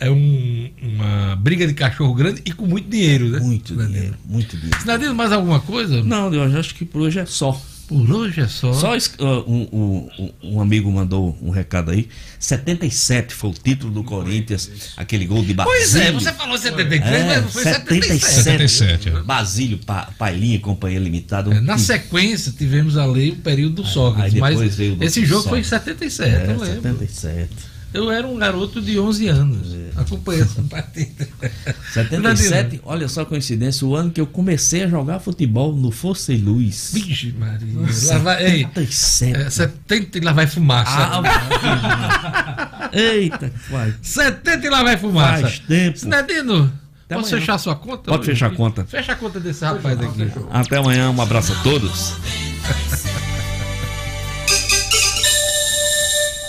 [0.00, 3.38] é um, uma briga de cachorro grande e com muito dinheiro, né?
[3.38, 3.94] Muito Sinadino.
[3.94, 4.80] dinheiro, muito dinheiro.
[4.80, 6.02] Sinadino, mais alguma coisa?
[6.02, 7.60] Não, eu acho que por hoje é só.
[7.86, 8.72] Por hoje é só.
[8.72, 12.08] Só uh, um, um, um, amigo mandou um recado aí.
[12.38, 15.78] 77 foi o título do Corinthians, aquele gol de Basílio.
[15.78, 18.42] Pois é, você falou 73, é, mas foi 77.
[18.42, 21.50] 77 Basílio, pa, Pailinha e Companhia Limitada.
[21.50, 21.80] Um é, na que...
[21.82, 25.48] sequência, tivemos ali o período do Sócrates, mas esse jogo Sócrates.
[25.48, 26.82] foi em 77, é, eu lembro.
[26.82, 27.69] 77.
[27.92, 29.74] Eu era um garoto de 11 anos.
[29.74, 30.00] É.
[30.00, 31.28] Acompanhei essa partida.
[31.92, 36.32] 77, olha só a coincidência, o ano que eu comecei a jogar futebol no Força
[36.32, 36.90] e Luz.
[36.94, 37.68] Vixe, Maria.
[38.06, 39.36] Lá vai, ei, 77.
[39.36, 40.90] É, 70 e lá vai fumaça.
[40.92, 43.94] Ah, Eita, vai.
[44.02, 45.42] 70 e lá vai fumaça.
[45.42, 45.98] Faz tempo.
[45.98, 46.72] Sinadino,
[47.06, 47.40] Até posso amanhã.
[47.40, 48.02] fechar sua conta?
[48.04, 48.30] Pode hoje?
[48.30, 48.84] fechar a conta.
[48.84, 50.30] Fecha a conta desse rapaz aqui.
[50.50, 52.14] Até amanhã, um abraço a todos.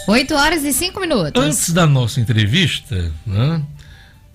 [0.08, 1.42] 8 horas e 5 minutos.
[1.42, 3.64] Antes da nossa entrevista, né,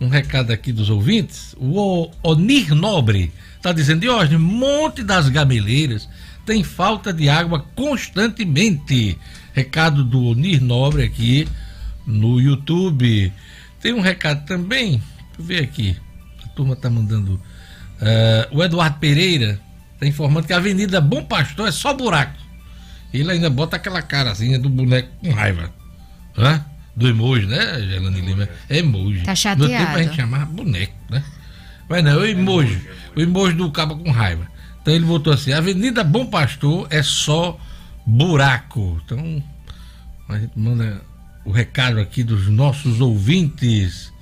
[0.01, 1.55] um recado aqui dos ouvintes.
[1.59, 6.09] O Onir Nobre está dizendo: Diógenes, Monte das Gameleiras
[6.45, 9.19] tem falta de água constantemente.
[9.53, 11.49] Recado do Onir Nobre aqui
[12.07, 13.33] no YouTube.
[13.81, 15.97] Tem um recado também, deixa eu ver aqui.
[16.45, 17.41] A turma está mandando.
[18.01, 19.61] Uh, o Eduardo Pereira
[19.95, 22.46] está informando que a Avenida Bom Pastor é só buraco.
[23.13, 25.73] Ele ainda bota aquela carazinha do boneco com raiva.
[26.37, 26.65] Hã?
[26.95, 28.49] Do emoji, né, Gelane Lima?
[28.69, 29.23] É emoji.
[29.23, 29.71] Tá chateado.
[29.71, 31.23] No tempo a gente chamava boneco, né?
[31.89, 32.81] Mas não, é o emoji.
[33.15, 34.47] O emoji do cabo com raiva.
[34.81, 37.59] Então ele botou assim: Avenida Bom Pastor é só
[38.07, 39.01] buraco.
[39.05, 39.43] Então
[40.29, 41.03] a gente manda
[41.45, 44.13] o recado aqui dos nossos ouvintes.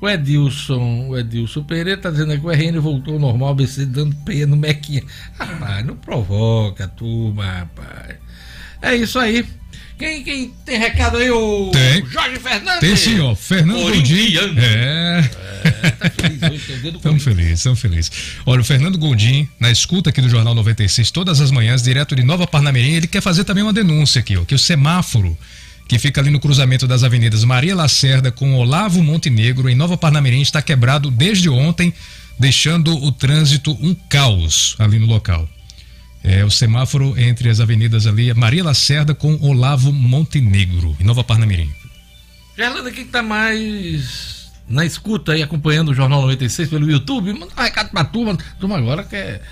[0.00, 4.16] O Edilson, o Edilson Pereira está dizendo que o RN voltou ao normal, BC dando
[4.24, 5.02] peia no Mequinha.
[5.38, 8.16] Rapaz, não provoca, turma, rapaz.
[8.80, 9.44] É isso aí.
[9.98, 11.30] Quem, quem tem recado aí?
[11.30, 12.06] O tem.
[12.06, 12.80] Jorge Fernandes.
[12.80, 13.34] Tem sim, ó.
[13.34, 14.34] Fernando Gondim.
[14.56, 15.30] É.
[15.84, 18.10] é tá feliz Estamos felizes, estamos felizes.
[18.46, 22.22] Olha, o Fernando Gondim, na escuta aqui do Jornal 96, todas as manhãs, direto de
[22.22, 25.36] Nova Parnamirim, ele quer fazer também uma denúncia aqui, ó, que o semáforo
[25.90, 30.40] que fica ali no cruzamento das avenidas Maria Lacerda com Olavo Montenegro, em Nova Parnamirim,
[30.40, 31.92] está quebrado desde ontem,
[32.38, 35.48] deixando o trânsito um caos ali no local.
[36.22, 41.68] É o semáforo entre as avenidas ali, Maria Lacerda com Olavo Montenegro, em Nova Parnamirim.
[42.56, 47.60] Gerlanda, quem está mais na escuta aí, acompanhando o Jornal 96 pelo YouTube, manda um
[47.60, 48.38] recado pra turma.
[48.60, 49.42] Turma agora que é,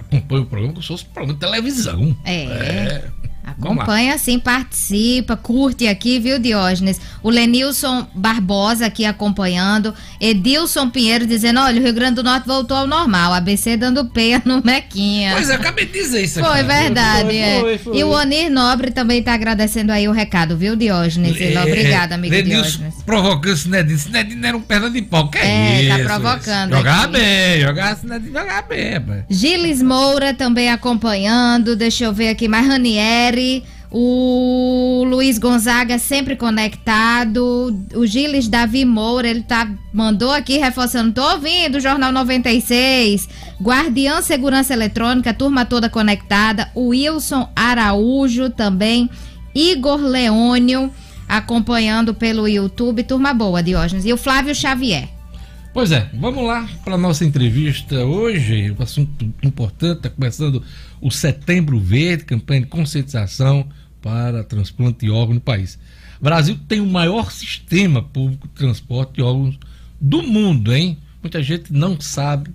[0.00, 2.16] acompanha o programa como se fosse um programa de televisão.
[2.24, 2.42] É.
[2.42, 3.04] é.
[3.44, 6.98] Acompanha sim, participa, curte aqui, viu, Diógenes?
[7.22, 9.94] O Lenilson Barbosa aqui acompanhando.
[10.18, 13.34] Edilson Pinheiro dizendo: olha, o Rio Grande do Norte voltou ao normal.
[13.34, 15.32] ABC dando peia no Mequinha.
[15.34, 16.48] Pois é, acabei de dizer isso aqui.
[16.48, 17.60] Foi verdade, foi, é.
[17.60, 17.96] Foi, foi.
[17.98, 21.38] E o Onir Nobre também está agradecendo aí o recado, viu, Diógenes?
[21.38, 22.94] É, Obrigada, amigo Lenilson Diógenes.
[23.04, 23.98] Provocando Sinedinho.
[23.98, 25.28] Sinedinho era um perna de pau.
[25.28, 26.08] Que é, é tá isso?
[26.08, 26.76] provocando.
[26.76, 29.24] Jogar bem, jogar Sinedinho, jogar bem, pai.
[29.28, 31.76] Giles Moura também acompanhando.
[31.76, 33.33] Deixa eu ver aqui mais Ranieri.
[33.90, 37.72] O Luiz Gonzaga sempre conectado.
[37.94, 41.12] O Giles Davi Moura, ele tá, mandou aqui reforçando.
[41.12, 43.28] Tô ouvindo o Jornal 96.
[43.62, 46.68] Guardiã Segurança Eletrônica, turma toda conectada.
[46.74, 49.08] O Wilson Araújo também.
[49.54, 50.90] Igor Leônio
[51.28, 53.04] acompanhando pelo YouTube.
[53.04, 54.04] Turma boa, Diógenes.
[54.04, 55.13] E o Flávio Xavier.
[55.74, 58.70] Pois é, vamos lá para nossa entrevista hoje.
[58.70, 60.62] Um assunto importante, está começando
[61.00, 63.68] o Setembro Verde, campanha de conscientização
[64.00, 65.76] para transplante de órgãos no país.
[66.20, 69.58] O Brasil tem o maior sistema público de transporte de órgãos
[70.00, 70.96] do mundo, hein?
[71.20, 72.52] Muita gente não sabe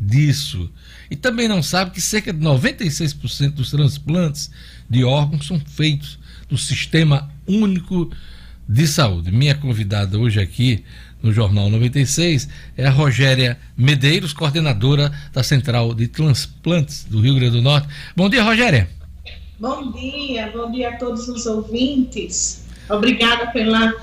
[0.00, 0.72] disso.
[1.10, 4.50] E também não sabe que cerca de 96% dos transplantes
[4.88, 6.18] de órgãos são feitos
[6.48, 8.10] do Sistema Único
[8.66, 9.30] de Saúde.
[9.30, 10.84] Minha convidada hoje aqui
[11.22, 17.56] no Jornal 96 é a Rogéria Medeiros, coordenadora da Central de Transplantes do Rio Grande
[17.56, 17.88] do Norte.
[18.16, 18.88] Bom dia, Rogéria.
[19.58, 22.64] Bom dia, bom dia a todos os ouvintes.
[22.90, 23.94] Obrigada pela,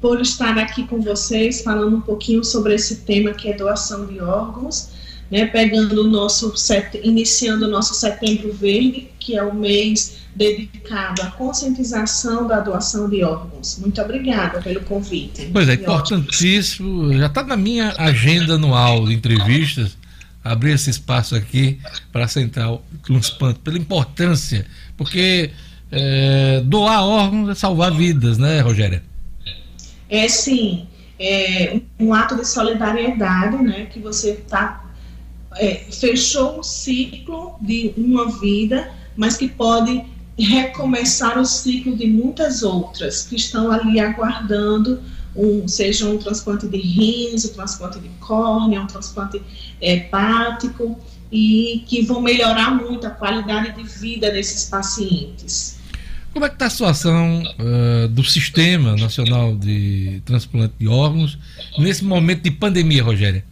[0.00, 4.20] por estar aqui com vocês, falando um pouquinho sobre esse tema que é doação de
[4.20, 4.90] órgãos,
[5.32, 6.52] né, pegando o nosso,
[7.02, 13.24] iniciando o nosso Setembro Verde, que é o mês dedicado à conscientização da doação de
[13.24, 13.78] órgãos.
[13.78, 15.48] Muito obrigada pelo convite.
[15.50, 17.14] Pois é, importantíssimo.
[17.14, 19.96] Já está na minha agenda anual de entrevistas
[20.44, 21.78] abrir esse espaço aqui
[22.12, 24.66] para a Central Transplante, pela importância,
[24.98, 25.50] porque
[25.90, 29.02] é, doar órgãos é salvar vidas, né, Rogéria?
[30.10, 30.86] É sim.
[31.18, 34.81] É um ato de solidariedade, né, que você está
[35.56, 40.04] é, fechou um ciclo de uma vida, mas que pode
[40.38, 45.00] recomeçar o ciclo de muitas outras que estão ali aguardando
[45.34, 49.40] um, seja um transplante de rins, um transplante de córnea, um transplante
[49.80, 50.98] hepático
[51.30, 55.80] e que vão melhorar muito a qualidade de vida desses pacientes.
[56.32, 61.38] Como é que está a situação uh, do Sistema Nacional de Transplante de Órgãos
[61.78, 63.44] nesse momento de pandemia, Rogéria?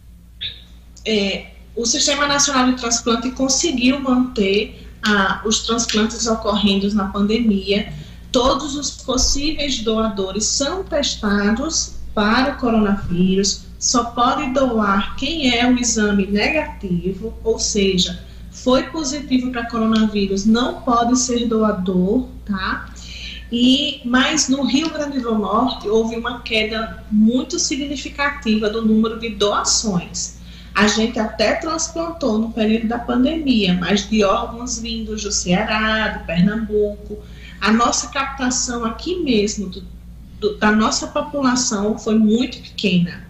[1.05, 7.91] É, o Sistema Nacional de Transplante conseguiu manter ah, os transplantes ocorrendo na pandemia,
[8.31, 15.77] todos os possíveis doadores são testados para o coronavírus, só pode doar quem é o
[15.77, 22.93] exame negativo, ou seja, foi positivo para coronavírus, não pode ser doador, tá?
[23.51, 29.29] E mas no Rio Grande do Norte houve uma queda muito significativa do número de
[29.29, 30.40] doações.
[30.73, 36.25] A gente até transplantou no período da pandemia, mas de órgãos vindos do Ceará, de
[36.25, 37.19] Pernambuco.
[37.59, 39.83] A nossa captação aqui mesmo, do,
[40.39, 43.25] do, da nossa população, foi muito pequena.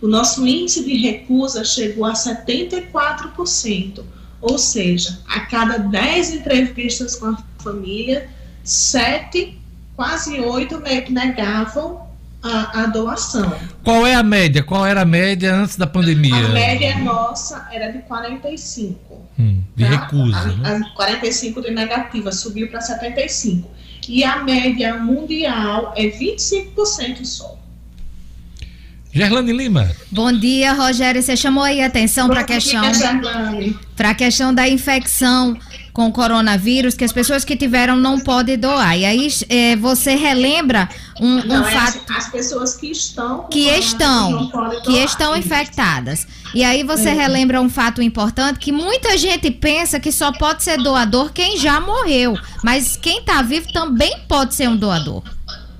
[0.00, 4.04] O nosso índice de recusa chegou a 74%,
[4.40, 8.28] ou seja, a cada 10 entrevistas com a família,
[8.62, 9.58] 7,
[9.96, 10.78] quase 8
[11.10, 12.03] negavam
[12.44, 13.58] a, a, doação.
[13.82, 14.62] Qual é a média?
[14.62, 16.46] Qual era a média antes da pandemia?
[16.46, 19.24] A média nossa era de 45.
[19.38, 19.90] Hum, de tá?
[19.90, 20.38] recusa.
[20.38, 20.86] A, né?
[20.86, 23.70] a 45 de negativa, subiu para 75.
[24.08, 27.58] E a média mundial é 25% só.
[29.10, 29.90] Gerlane Lima.
[30.10, 31.22] Bom dia, Rogério.
[31.22, 32.82] Você chamou aí atenção para a questão
[33.96, 35.56] para a questão da infecção
[35.94, 38.98] com coronavírus, que as pessoas que tiveram não podem doar.
[38.98, 40.88] E aí é, você relembra
[41.20, 42.00] um, um não, é fato.
[42.10, 44.50] As, as, pessoas que estão que estão
[44.82, 46.26] que estão infectadas.
[46.52, 47.12] E aí você é.
[47.12, 51.80] relembra um fato importante que muita gente pensa que só pode ser doador quem já
[51.80, 55.22] morreu, mas quem está vivo também pode ser um doador.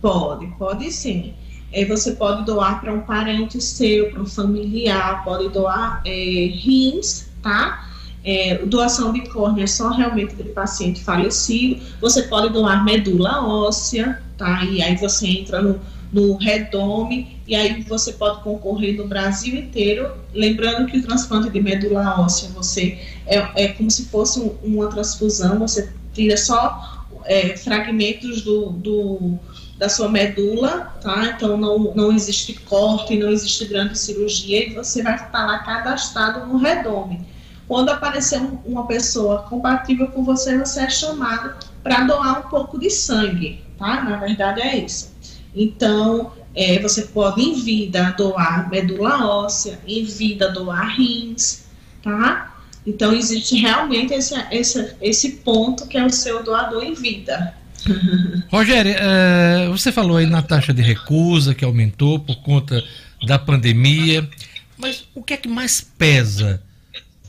[0.01, 1.35] Pode, pode sim.
[1.73, 7.27] É, você pode doar para um parente seu, para um familiar, pode doar é, rins,
[7.43, 7.94] tá?
[8.25, 11.83] É, doação de córnea só realmente de paciente falecido.
[12.01, 14.65] Você pode doar medula óssea, tá?
[14.65, 15.79] E aí você entra no,
[16.11, 20.11] no Redome e aí você pode concorrer no Brasil inteiro.
[20.33, 24.87] Lembrando que o transplante de medula óssea você é, é como se fosse um, uma
[24.89, 29.39] transfusão, você tira só é, fragmentos do, do
[29.79, 31.35] da sua medula, tá?
[31.37, 36.47] Então não, não existe corte, não existe grande cirurgia e você vai estar lá cadastrado
[36.47, 37.27] no redome.
[37.67, 42.79] Quando aparecer um, uma pessoa compatível com você, você é chamado para doar um pouco
[42.79, 44.03] de sangue, tá?
[44.03, 45.15] Na verdade é isso.
[45.55, 51.65] Então, é, você pode em vida doar medula óssea, em vida doar rins,
[52.03, 52.55] tá?
[52.87, 57.55] Então existe realmente esse, esse, esse ponto que é o seu doador em vida.
[58.51, 62.83] Rogério, é, você falou aí na taxa de recusa que aumentou por conta
[63.27, 64.29] da pandemia,
[64.77, 66.63] mas o que é que mais pesa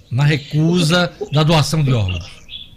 [0.10, 2.26] na recusa da doação de órgãos?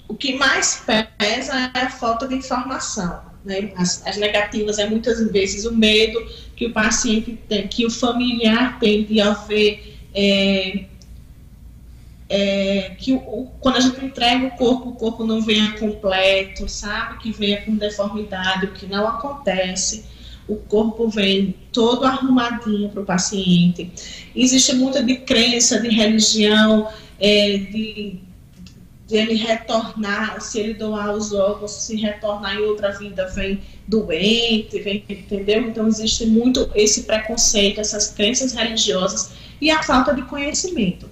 [0.08, 0.84] O que mais
[1.18, 3.20] pesa é a falta de informação.
[3.44, 3.72] Né?
[3.76, 6.18] As, as, negativas é muitas vezes o medo
[6.56, 9.98] que o paciente tem, que o familiar tem de haver.
[10.14, 10.84] É,
[12.30, 17.18] é, que o, quando a gente entrega o corpo, o corpo não venha completo, sabe?
[17.18, 20.04] Que venha com deformidade, o que não acontece.
[20.46, 23.90] O corpo vem todo arrumadinho para o paciente.
[24.34, 26.88] Existe muita de crença, de religião,
[27.20, 28.20] é, de,
[29.06, 34.80] de ele retornar, se ele doar os órgãos, se retornar em outra vida, vem doente,
[34.80, 35.62] vem, entendeu?
[35.62, 41.08] Então existe muito esse preconceito, essas crenças religiosas e a falta de conhecimento.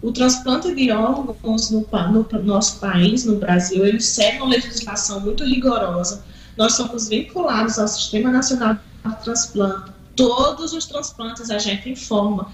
[0.00, 5.44] O transplante de órgãos no, no, nosso país, no Brasil, ele segue uma legislação muito
[5.44, 6.24] rigorosa.
[6.56, 9.90] Nós somos vinculados ao Sistema Nacional de Transplante.
[10.14, 12.52] Todos os transplantes a gente informa.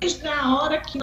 [0.00, 0.98] Desde a hora que,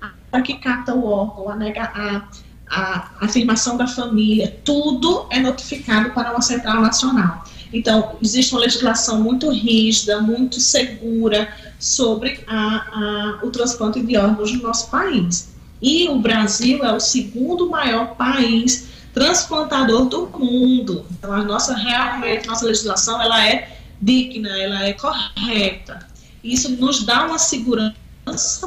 [0.00, 2.28] a hora que capta o órgão, a, nega, a,
[2.68, 7.44] a afirmação da família, tudo é notificado para uma central nacional.
[7.72, 14.52] Então, existe uma legislação muito rígida, muito segura sobre a, a, o transplante de órgãos
[14.52, 15.54] no nosso país.
[15.80, 21.06] E o Brasil é o segundo maior país transplantador do mundo.
[21.12, 26.06] Então, a nossa realmente, nossa legislação, ela é digna, ela é correta.
[26.42, 28.01] Isso nos dá uma segurança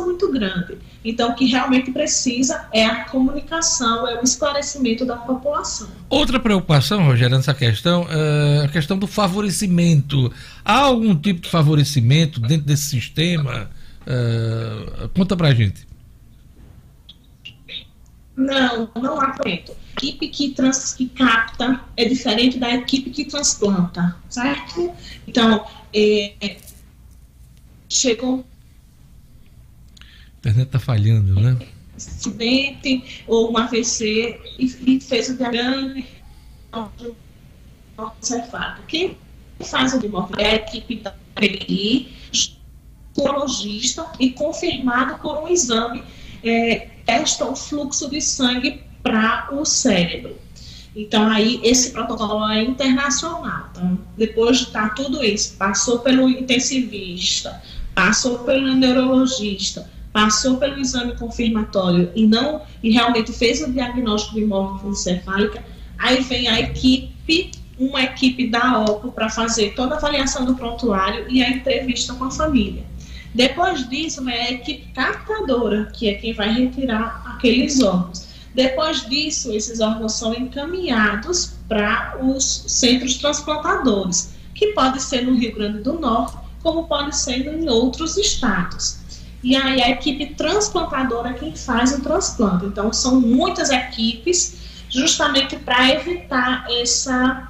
[0.06, 0.78] muito grande.
[1.04, 5.88] Então, o que realmente precisa é a comunicação, é o esclarecimento da população.
[6.10, 10.32] Outra preocupação, Rogério, nessa questão, é a questão do favorecimento.
[10.64, 13.70] Há algum tipo de favorecimento dentro desse sistema?
[14.06, 15.88] É, conta pra gente.
[18.36, 19.72] Não, não há momento.
[19.72, 24.92] A equipe que, trans, que capta é diferente da equipe que transplanta, certo?
[25.26, 26.58] Então, é,
[27.88, 28.46] chegou
[30.50, 31.58] internet está falhando, né?
[31.96, 36.04] Acidente ou um AVC e, e fez o diagrama
[38.22, 38.84] cefálico.
[38.88, 39.18] Quem
[39.64, 42.14] faz o diagnóstico é a equipe da PI,
[43.18, 46.04] urologista e confirmado por um exame,
[46.44, 50.36] é, testa o fluxo de sangue para o cérebro.
[50.96, 53.70] Então, aí, esse protocolo é internacional.
[53.72, 57.62] Então, depois de tá tudo isso, passou pelo intensivista,
[57.94, 64.46] passou pelo neurologista, passou pelo exame confirmatório e não e realmente fez o diagnóstico de
[64.46, 65.62] morte encefálica,
[65.98, 71.26] aí vem a equipe, uma equipe da OPO para fazer toda a avaliação do prontuário
[71.30, 72.86] e a entrevista com a família.
[73.34, 78.26] Depois disso, vem a equipe captadora, que é quem vai retirar aqueles órgãos.
[78.54, 85.56] Depois disso, esses órgãos são encaminhados para os centros transplantadores, que pode ser no Rio
[85.56, 89.04] Grande do Norte, como pode ser em outros estados
[89.46, 92.66] e aí a equipe transplantadora é quem faz o transplante.
[92.66, 94.58] Então, são muitas equipes,
[94.90, 97.48] justamente para evitar essa,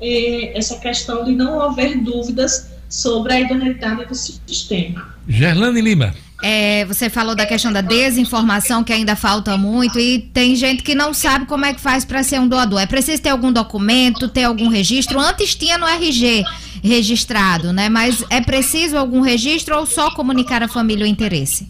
[0.00, 5.14] eh, essa questão de não haver dúvidas sobre a idoneidade do sistema.
[5.28, 6.14] Gerlane Lima.
[6.46, 10.94] É, você falou da questão da desinformação, que ainda falta muito, e tem gente que
[10.94, 12.80] não sabe como é que faz para ser um doador.
[12.80, 15.18] É preciso ter algum documento, ter algum registro.
[15.18, 16.44] Antes tinha no RG
[16.82, 17.88] registrado, né?
[17.88, 21.66] Mas é preciso algum registro ou só comunicar à família o interesse?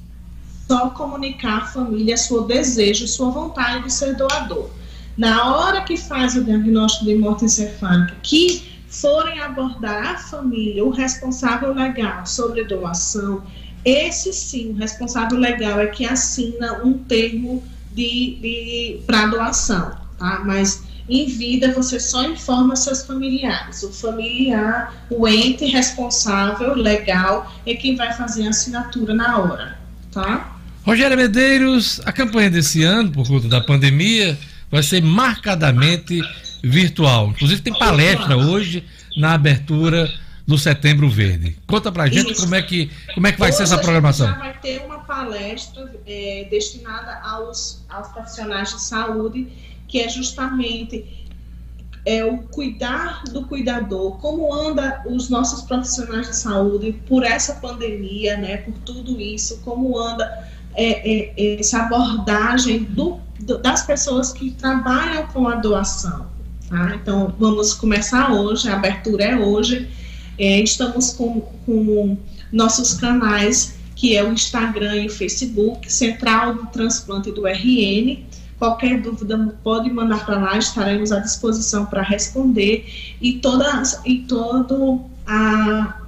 [0.67, 4.71] Só comunicar à família seu desejo, sua vontade de ser doador.
[5.17, 10.91] Na hora que faz o diagnóstico de morte encefálica, que forem abordar a família, o
[10.91, 13.41] responsável legal sobre doação,
[13.85, 17.63] esse sim, o responsável legal é que assina um termo
[17.93, 20.43] de, de para doação, tá?
[20.45, 23.83] Mas em vida você só informa seus familiares.
[23.83, 29.79] O familiar, o ente responsável legal é quem vai fazer a assinatura na hora,
[30.11, 30.57] tá?
[30.83, 34.39] Rogério Medeiros, a campanha desse ano, por conta da pandemia,
[34.71, 36.21] vai ser marcadamente
[36.63, 37.31] virtual.
[37.31, 38.85] Inclusive tem palestra hoje
[39.17, 40.11] na abertura
[40.47, 41.57] do Setembro Verde.
[41.67, 42.43] Conta pra gente Isso.
[42.43, 44.27] como é que, como é que vai Hoje ser essa programação.
[44.27, 49.49] Já vai ter uma palestra é, destinada aos, aos profissionais de saúde,
[49.89, 51.25] que é justamente
[52.05, 58.37] é, o cuidar do cuidador, como anda os nossos profissionais de saúde por essa pandemia,
[58.37, 64.51] né, por tudo isso, como anda é, é, essa abordagem do, do, das pessoas que
[64.51, 66.27] trabalham com a doação.
[66.69, 66.95] Tá?
[66.97, 69.89] Então, vamos começar hoje, a abertura é hoje.
[70.39, 72.17] É, estamos com, com
[72.53, 78.25] nossos canais, que é o Instagram e o Facebook, Central do Transplante do RN.
[78.59, 83.15] Qualquer dúvida pode mandar para lá, estaremos à disposição para responder.
[83.21, 86.01] E, todas, e todo a,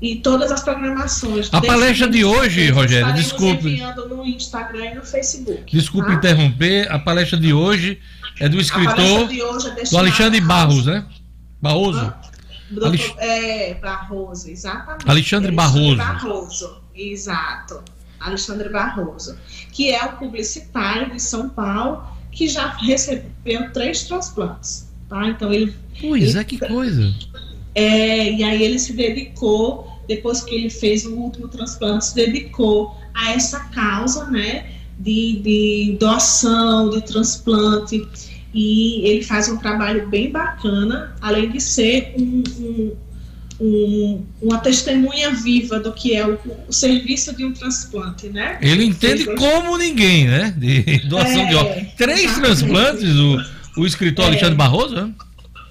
[0.00, 1.48] e todas as programações.
[1.52, 3.68] A palestra de hoje, Rogério, desculpe.
[3.68, 5.64] enviando no Instagram e no Facebook.
[5.70, 6.14] Desculpe tá?
[6.14, 7.98] interromper, a palestra de hoje
[8.40, 11.04] é do escritor é do Alexandre Barros, né?
[11.60, 11.98] Barroso.
[11.98, 12.27] Ah,
[12.82, 13.14] Alex...
[13.18, 15.08] É, Barroso, exatamente.
[15.08, 15.96] Alexandre Barroso.
[15.96, 17.82] Barroso, exato.
[18.20, 19.38] Alexandre Barroso,
[19.72, 24.88] que é o publicitário de São Paulo, que já recebeu três transplantes.
[25.08, 25.28] Tá?
[25.28, 25.74] Então ele.
[26.00, 27.14] Pois é, que coisa.
[27.74, 32.96] É, e aí ele se dedicou, depois que ele fez o último transplante, se dedicou
[33.14, 34.72] a essa causa, né?
[34.98, 38.04] De, de doação, de transplante
[38.52, 42.96] e ele faz um trabalho bem bacana, além de ser um, um,
[43.60, 48.58] um, uma testemunha viva do que é o, o, serviço de um transplante, né?
[48.60, 50.54] Ele entende como ninguém, né?
[50.56, 51.86] De doação é, de órgãos.
[51.96, 52.46] Três exatamente.
[52.46, 54.28] transplantes, o, o escritor é.
[54.28, 55.12] Alexandre Barroso, né?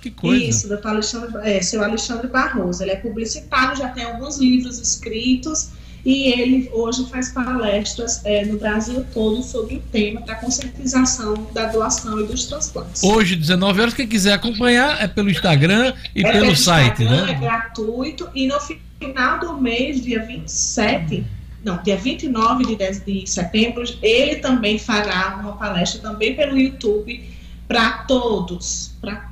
[0.02, 0.44] Que coisa.
[0.44, 2.84] Isso, doutor Alexandre, é, seu Alexandre Barroso.
[2.84, 5.72] Ele é publicitário, já tem alguns livros escritos
[6.08, 11.66] e ele hoje faz palestras é, no Brasil todo sobre o tema da conscientização da
[11.66, 13.04] doação e dos transplantes.
[13.04, 17.32] Hoje, 19 horas, quem quiser acompanhar é pelo Instagram e é pelo, pelo site, né?
[17.32, 21.26] É gratuito e no final do mês, dia 27,
[21.62, 27.22] não, dia 29 de, 10 de setembro, ele também fará uma palestra também pelo YouTube
[27.68, 29.26] para todos, para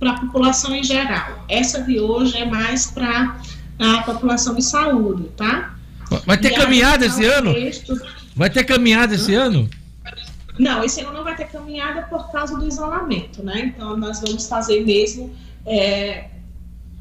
[0.00, 1.44] a população em geral.
[1.48, 3.36] Essa de hoje é mais para
[3.80, 5.73] a população de saúde, tá?
[6.24, 7.54] Vai ter caminhada esse ano?
[7.54, 8.00] Texto...
[8.34, 9.68] Vai ter caminhada esse ano?
[10.58, 13.72] Não, esse ano não vai ter caminhada por causa do isolamento, né?
[13.74, 15.34] Então nós vamos fazer mesmo
[15.66, 16.26] é,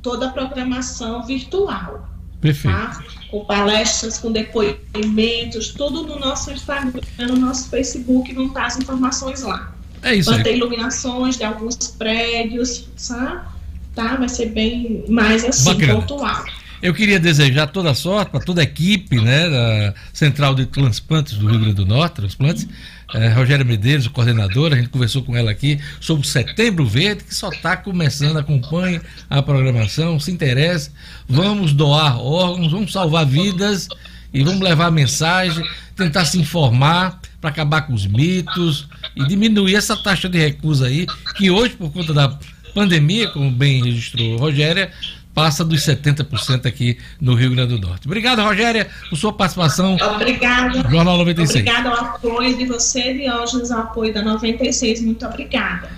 [0.02, 2.10] toda a programação virtual.
[2.41, 2.76] Perfeito.
[2.76, 3.03] Tá?
[3.30, 9.41] Com palestras, com depoimentos, tudo no nosso Instagram, no nosso Facebook, vão estar as informações
[9.41, 9.73] lá.
[10.02, 10.30] É isso.
[10.30, 13.48] Vai ter iluminações de alguns prédios, sabe?
[13.95, 14.18] Tá?
[14.18, 15.95] Vai ser bem mais assim, Bacana.
[16.02, 16.44] pontual.
[16.84, 21.47] Eu queria desejar toda sorte para toda a equipe né, da Central de Transplantes do
[21.47, 22.68] Rio Grande do Norte, transplantes.
[23.14, 27.23] É, Rogério Medeiros, o coordenador, a gente conversou com ela aqui sobre o Setembro Verde,
[27.23, 28.35] que só está começando.
[28.35, 28.99] Acompanhe
[29.30, 30.91] a programação, se interesse.
[31.26, 33.88] Vamos doar órgãos, vamos salvar vidas
[34.34, 35.65] e vamos levar a mensagem,
[35.95, 41.07] tentar se informar para acabar com os mitos e diminuir essa taxa de recusa aí,
[41.38, 42.38] que hoje, por conta da
[42.73, 44.91] pandemia, como bem registrou Rogéria,
[45.34, 48.07] passa dos 70% aqui no Rio Grande do Norte.
[48.07, 49.97] Obrigado, Rogéria, por sua participação.
[50.15, 50.88] Obrigada.
[50.89, 51.49] Jornal 96.
[51.61, 55.01] Obrigada ao apoio de você, Diógenes, ao apoio da 96.
[55.01, 55.89] Muito obrigada.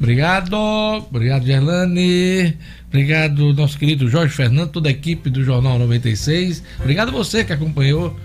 [0.00, 2.56] Obrigado, obrigado, Gerlane.
[2.86, 6.62] Obrigado, nosso querido Jorge Fernando, toda a equipe do Jornal 96.
[6.78, 8.16] Obrigado você que acompanhou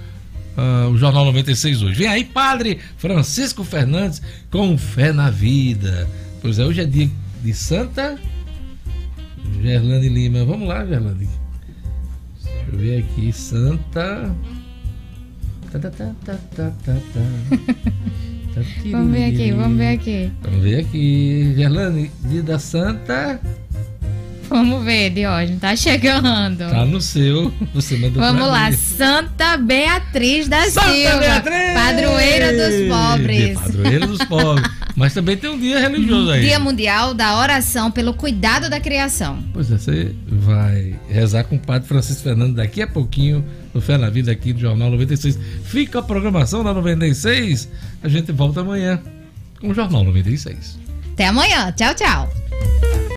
[0.56, 1.96] uh, o Jornal 96 hoje.
[1.96, 6.08] Vem aí, Padre Francisco Fernandes, com fé na vida.
[6.42, 7.10] Pois é, hoje é dia
[7.44, 8.18] de Santa
[9.62, 10.46] Gerlane Lima.
[10.46, 11.30] Vamos lá, Gerlane.
[12.44, 13.32] Deixa eu ver aqui.
[13.32, 14.36] Santa.
[15.72, 18.62] Tá, tá, tá, tá, tá, tá, tá.
[18.92, 20.32] vamos ver aqui, vamos ver aqui.
[20.44, 21.54] Vamos ver aqui.
[21.56, 23.40] Gerlane, dia da Santa.
[24.50, 26.70] Vamos ver, Diógenes, tá chegando.
[26.70, 27.52] Tá no seu.
[27.74, 28.78] Você mandou Vamos lá, mim.
[28.78, 31.18] Santa Beatriz da Santa Silva.
[31.18, 31.74] Beatriz!
[31.74, 33.60] Padroeira dos pobres.
[33.60, 34.72] Padroeira dos pobres.
[34.96, 36.42] Mas também tem um dia religioso aí.
[36.42, 39.44] Dia Mundial da Oração pelo Cuidado da Criação.
[39.52, 43.44] Pois é, você vai rezar com o Padre Francisco Fernando daqui a pouquinho
[43.74, 45.38] no Fé na Vida aqui do Jornal 96.
[45.64, 47.70] Fica a programação da 96.
[48.04, 49.02] A gente volta amanhã
[49.60, 50.78] com o Jornal 96.
[51.14, 51.72] Até amanhã.
[51.72, 52.30] Tchau, tchau.